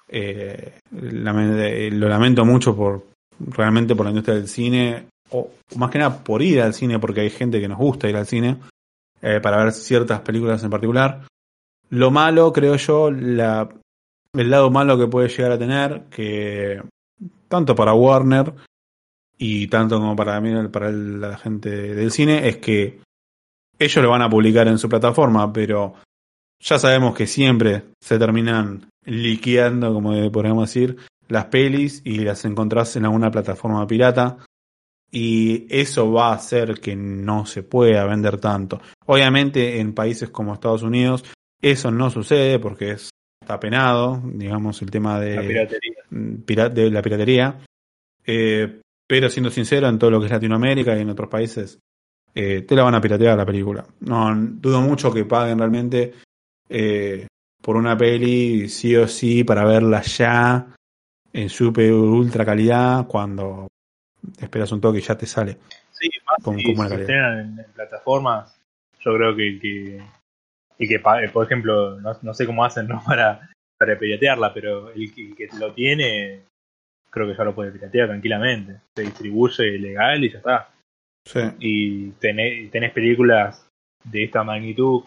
[0.09, 3.07] Eh, lo lamento mucho por
[3.39, 7.21] realmente por la industria del cine, o más que nada por ir al cine, porque
[7.21, 8.57] hay gente que nos gusta ir al cine
[9.21, 11.27] eh, para ver ciertas películas en particular.
[11.91, 13.69] Lo malo, creo yo, la,
[14.33, 16.83] el lado malo que puede llegar a tener, que
[17.49, 18.55] tanto para Warner
[19.37, 20.41] y tanto como para
[20.91, 23.01] la gente del cine, es que
[23.79, 25.95] ellos lo van a publicar en su plataforma, pero
[26.61, 30.97] ya sabemos que siempre se terminan liqueando, como podemos decir,
[31.29, 34.39] las pelis y las encontrás en alguna plataforma pirata.
[35.11, 38.81] Y eso va a hacer que no se pueda vender tanto.
[39.07, 41.25] Obviamente en países como Estados Unidos
[41.61, 43.11] eso no sucede porque es,
[43.41, 45.95] está penado, digamos, el tema de la piratería.
[46.11, 47.59] Mm, de la piratería.
[48.27, 51.79] Eh, pero siendo sincero, en todo lo que es Latinoamérica y en otros países
[52.35, 53.87] eh, te la van a piratear la película.
[54.01, 56.13] No, dudo mucho que paguen realmente
[56.69, 57.27] eh,
[57.63, 60.75] por una peli sí o sí para verla ya
[61.33, 63.69] en super ultra calidad cuando
[64.39, 65.57] esperas un toque y ya te sale.
[65.91, 68.61] Sí, más con, si, en, plataformas,
[69.01, 70.03] yo creo que, que
[70.79, 73.03] y que por ejemplo no, sé cómo hacen ¿no?
[73.07, 76.43] para, para piratearla, pero el que, el que, lo tiene
[77.11, 78.81] creo que ya lo puede piratear tranquilamente.
[78.95, 80.71] Se distribuye legal y ya está.
[81.59, 83.67] Y tenés, tenés, películas
[84.05, 85.03] de esta magnitud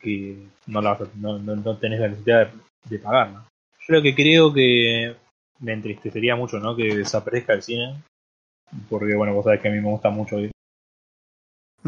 [0.00, 0.36] que
[0.66, 2.50] no, la no, no, tenés la necesidad
[2.88, 3.30] de, pagar.
[3.86, 5.16] Yo lo que creo que
[5.60, 6.76] me entristecería mucho ¿no?
[6.76, 8.02] que desaparezca el cine.
[8.90, 10.36] Porque, bueno, vos sabés que a mí me gusta mucho.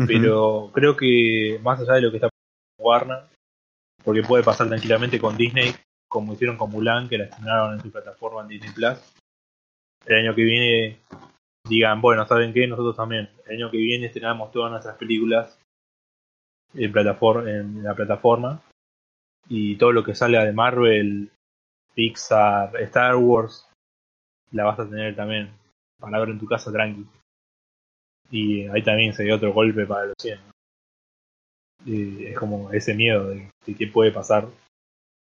[0.07, 2.29] Pero creo que más allá de lo que está
[2.79, 3.25] Warner,
[4.05, 5.75] porque puede pasar tranquilamente con Disney,
[6.09, 8.99] como hicieron con Mulan, que la estrenaron en su plataforma en Disney Plus.
[10.07, 11.01] El año que viene
[11.69, 12.67] digan, bueno, ¿saben qué?
[12.67, 13.29] Nosotros también.
[13.47, 15.59] El año que viene estrenamos todas nuestras películas
[16.75, 18.63] en, plataforma, en la plataforma.
[19.49, 21.31] Y todo lo que salga de Marvel,
[21.95, 23.69] Pixar, Star Wars,
[24.53, 25.51] la vas a tener también.
[25.99, 27.07] Para ver en tu casa tranqui.
[28.31, 30.48] Y ahí también se dio otro golpe para los 100
[31.89, 34.47] eh, es como ese miedo de, qué puede pasar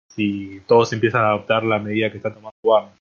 [0.09, 2.93] si todos empiezan a adoptar la medida que está tomando Warner.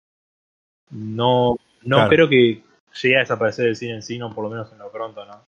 [0.91, 2.63] No, no creo que
[3.03, 5.45] llegue a desaparecer el cine en sí, no por lo menos en lo pronto, ¿no?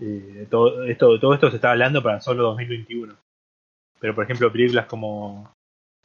[0.00, 3.14] Eh, todo, esto, todo esto se está hablando para solo 2021.
[4.00, 5.52] Pero por ejemplo, películas como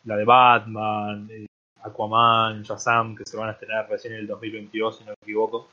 [0.03, 1.47] la de Batman, eh,
[1.81, 5.69] Aquaman, Shazam, que se van a estrenar recién en el 2022, si no me equivoco.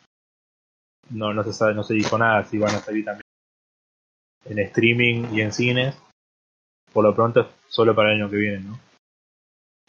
[1.10, 3.22] No, no se sabe, no se dijo nada si van a salir también
[4.44, 5.96] en streaming y en cines.
[6.92, 8.78] Por lo pronto, solo para el año que viene, ¿no?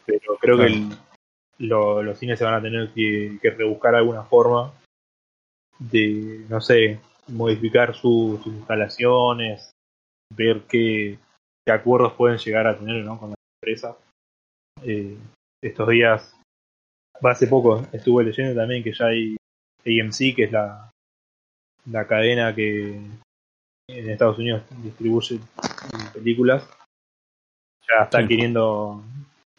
[0.06, 0.88] Pero creo que el-
[1.58, 4.72] lo- los cines se van a tener que, que rebuscar alguna forma
[5.78, 9.70] de, no sé, modificar su- sus instalaciones,
[10.34, 11.18] ver qué,
[11.66, 13.18] qué acuerdos pueden llegar a tener ¿no?
[13.18, 13.96] con las empresas.
[14.82, 15.16] Eh,
[15.62, 16.36] estos días,
[17.22, 19.36] hace poco estuve leyendo también que ya hay
[19.86, 20.90] AMC, que es la,
[21.86, 23.00] la cadena que
[23.88, 25.40] en Estados Unidos distribuye
[26.12, 26.68] películas,
[27.88, 28.28] ya está Sí.
[28.28, 29.02] queriendo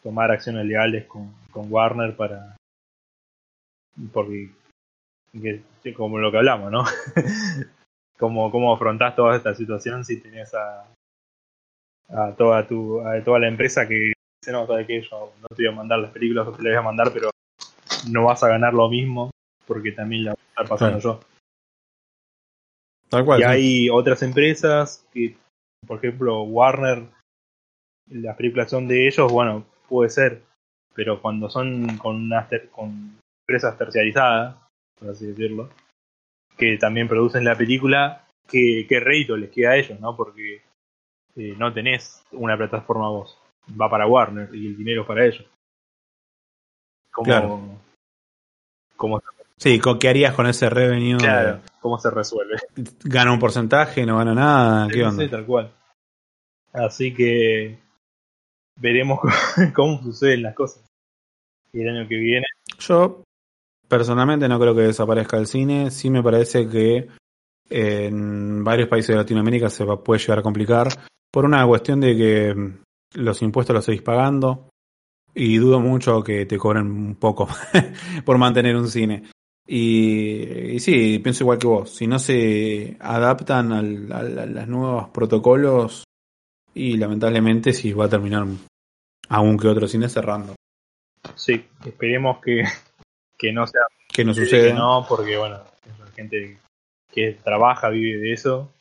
[0.02, 2.56] tomar acciones legales con, con Warner para
[4.12, 4.50] porque
[5.32, 6.84] que- que como lo que hablamos, ¿no?
[8.18, 10.86] cómo, cómo afrontás toda esta situación si tenés a,
[12.08, 15.62] a toda tu a toda la empresa que dice no, sabes que yo no te
[15.62, 17.30] voy a mandar las películas o te las voy a mandar pero
[18.10, 19.30] no vas a ganar lo mismo
[19.66, 21.20] porque también la voy a estar pasando yo.
[23.08, 23.40] Tal cual.
[23.40, 23.48] Y sí.
[23.48, 25.36] hay otras empresas que,
[25.86, 27.04] por ejemplo, Warner,
[28.10, 30.42] las películas son de ellos, bueno, puede ser,
[30.94, 34.56] pero cuando son con, unas ter- con empresas terciarizadas,
[34.98, 35.70] por así decirlo,
[36.56, 40.16] que también producen la película, ¿qué, qué rédito les queda a ellos, no?
[40.16, 40.62] Porque
[41.36, 43.38] eh, no tenés una plataforma vos,
[43.80, 45.46] va para Warner y el dinero es para ellos.
[47.12, 47.60] ¿Cómo, Claro.
[48.96, 49.20] cómo,
[49.58, 51.16] Sí, ¿qué harías con ese revenue?
[51.18, 52.56] claro, ¿Cómo se resuelve?
[53.04, 54.04] ¿Gana un porcentaje?
[54.04, 54.88] ¿No gana nada?
[54.88, 55.24] ¿Qué Sí, onda?
[55.24, 55.72] sí, tal cual.
[56.72, 57.78] Así que
[58.76, 59.20] veremos
[59.74, 60.84] cómo, suceden las cosas.
[61.72, 62.46] Y el año que viene,
[62.78, 63.22] Yo
[63.88, 65.90] personalmente no creo que desaparezca el cine.
[65.90, 67.08] Sí me parece que
[67.70, 70.88] en varios países de Latinoamérica se va- puede llegar a complicar
[71.32, 72.78] por una cuestión de que mm,
[73.14, 74.68] los impuestos los seguís pagando
[75.34, 77.48] y dudo mucho que te cobren un poco
[78.24, 79.24] por mantener un cine.
[79.66, 81.90] Y, y sí, pienso igual que vos.
[81.90, 86.04] Si no se adaptan al- al- a los nuevos protocolos
[86.74, 88.46] y lamentablemente sí va a terminar
[89.28, 90.54] aún que otro cine cerrando.
[91.34, 92.62] sí, esperemos que,
[93.36, 94.72] que no sea Que no que sucede.
[94.72, 95.58] no, porque bueno,
[95.98, 96.58] la gente
[97.12, 98.72] que trabaja, vive de eso.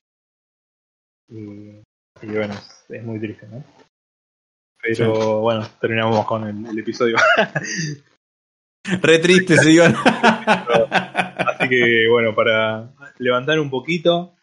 [1.29, 1.81] Y,
[2.21, 3.63] y bueno, es, es muy triste, ¿no?
[4.81, 7.15] Pero bueno, terminamos con el, el episodio.
[9.01, 9.95] Re triste se iban.
[10.05, 14.33] Así que bueno, para levantar un poquito,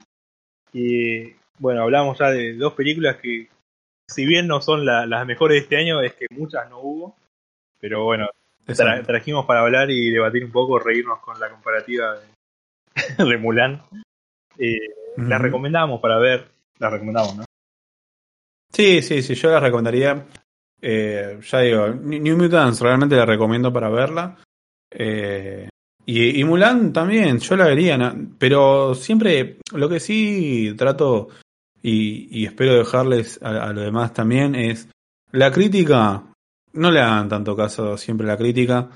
[0.72, 3.48] y bueno, hablamos ya de dos películas que,
[4.08, 7.16] si bien no son la- las mejores de este año, es que muchas no hubo,
[7.78, 8.28] pero bueno,
[8.66, 12.26] tra- trajimos para hablar y debatir un poco, reírnos con la comparativa de,
[13.24, 13.82] de Mulan.
[14.58, 14.78] Eh,
[15.16, 17.44] las recomendamos para ver, las recomendamos, ¿no?
[18.72, 20.24] Sí, sí, sí, yo la recomendaría.
[20.84, 24.36] Eh, ya digo, New Mutants realmente la recomiendo para verla.
[24.90, 25.68] Eh,
[26.04, 28.12] y, y Mulan también, yo la vería, ¿no?
[28.36, 31.28] pero siempre lo que sí trato
[31.80, 34.88] y, y espero dejarles a, a los demás también es
[35.30, 36.24] la crítica,
[36.72, 38.90] no le hagan tanto caso siempre a la crítica,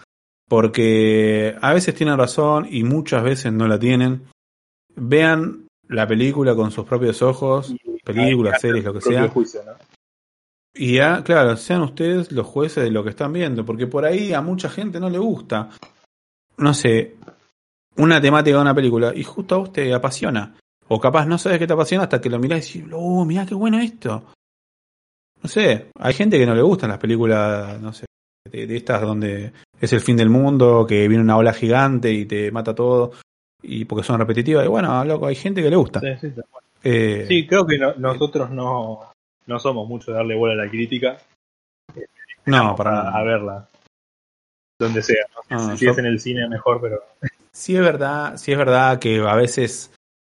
[0.49, 4.25] porque a veces tienen razón y muchas veces no la tienen.
[4.97, 7.75] Vean la película con sus propios ojos,
[8.05, 9.29] películas, series, lo que sea.
[9.29, 9.73] juicio, ¿no?
[10.79, 14.33] Y ya, claro, sean ustedes los jueces de lo que están viendo, porque por ahí
[14.33, 15.71] a mucha gente no le gusta.
[16.59, 17.17] No sé,
[17.97, 20.55] una temática de una película y justo a vos te apasiona.
[20.89, 23.45] O capaz no sabes qué te apasiona hasta que lo mirás y decís, oh, mirá
[23.47, 24.25] qué bueno esto.
[25.43, 28.07] No sé, hay gente que no le gustan las películas, no sé,
[28.51, 32.25] de, de estas donde es el fin del mundo, que viene una ola gigante y
[32.27, 33.13] te mata todo,
[33.63, 34.65] y porque son repetitivas.
[34.65, 36.01] Y bueno, loco, hay gente que le gusta.
[36.21, 36.33] Sí.
[36.85, 39.13] Eh, Sí, creo que no- nosotros no,
[39.47, 41.19] no somos mucho de darle bola a la crítica.
[42.47, 43.19] no, para a, nada.
[43.19, 43.69] a verla.
[44.79, 45.25] Donde sea.
[45.51, 45.77] ¿no?
[45.77, 47.01] Si yo- es en el cine mejor, pero
[47.53, 49.91] Sí es verdad, sí es verdad que a veces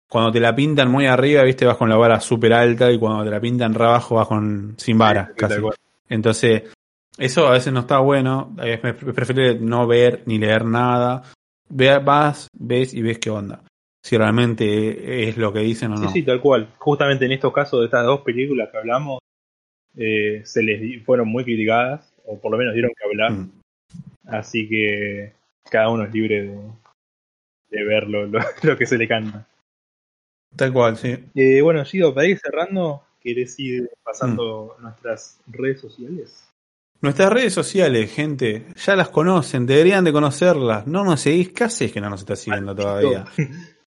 [0.08, 3.24] cuando te la pintan muy arriba, viste, vas con la vara súper alta y cuando
[3.24, 5.60] te la pintan re abajo vas con sin vara, Sí, casi.
[6.08, 6.62] Entonces,
[7.18, 11.24] eso a veces no está bueno, es preferible no ver ni leer nada.
[11.68, 13.60] Ve, vas, ves y ves qué onda.
[14.08, 16.10] Si realmente es lo que dicen o Sí, no.
[16.10, 16.72] sí, tal cual.
[16.78, 19.18] Justamente en estos casos de estas dos películas que hablamos,
[19.98, 23.32] eh, se les fueron muy criticadas, o por lo menos dieron que hablar.
[23.32, 23.50] Mm.
[24.28, 25.34] Así que
[25.70, 26.58] cada uno es libre de,
[27.70, 29.46] de ver lo, lo- lo que se le canta.
[30.56, 31.14] Tal cual, sí.
[31.34, 34.82] Eh, bueno, Gido, para ir cerrando, ¿querés ir pasando Mm.
[34.84, 36.48] nuestras redes sociales?
[37.02, 40.86] Nuestras redes sociales, gente, ya las conocen, deberían de conocerlas.
[40.86, 43.26] No nos seguís, ¿qué haces que no nos estás siguiendo todavía?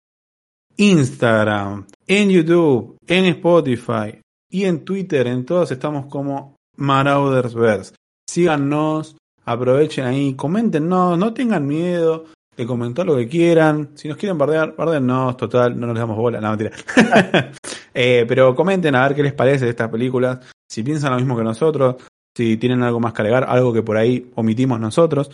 [0.78, 4.20] Instagram, en YouTube, en Spotify
[4.50, 7.94] y en Twitter, en todos estamos como Maraudersverse.
[8.28, 9.16] Síganos,
[9.46, 13.92] aprovechen ahí, coméntenos, no tengan miedo de comentar lo que quieran.
[13.96, 16.72] Si nos quieren bardear, bardennos, total, no nos damos bola, no mentira.
[17.94, 21.36] Eh, pero comenten a ver qué les parece de estas películas, si piensan lo mismo
[21.36, 21.98] que nosotros,
[22.34, 25.30] si tienen algo más que agregar, algo que por ahí omitimos nosotros.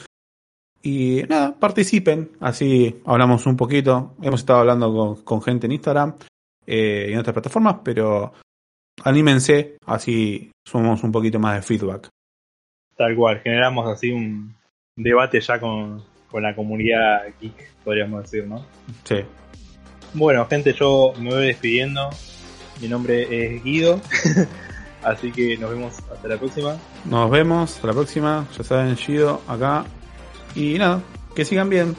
[0.89, 4.15] Y nada, participen, así hablamos un poquito.
[4.21, 6.15] Hemos estado hablando con, con gente en Instagram
[6.65, 8.31] eh, y en otras plataformas, pero
[9.03, 12.07] anímense, así sumamos un poquito más de feedback.
[12.95, 14.55] Tal cual, generamos así un
[14.95, 18.65] debate ya con, con la comunidad geek, podríamos decir, ¿no?
[19.03, 19.17] Sí.
[20.13, 22.11] Bueno, gente, yo me voy despidiendo.
[22.79, 23.99] Mi nombre es Guido.
[25.03, 26.77] Así que nos vemos hasta la próxima.
[27.05, 28.47] Nos vemos, hasta la próxima.
[28.57, 29.85] Ya saben, Shido acá.
[30.57, 31.03] Y nada,
[31.35, 31.95] que sigan bien.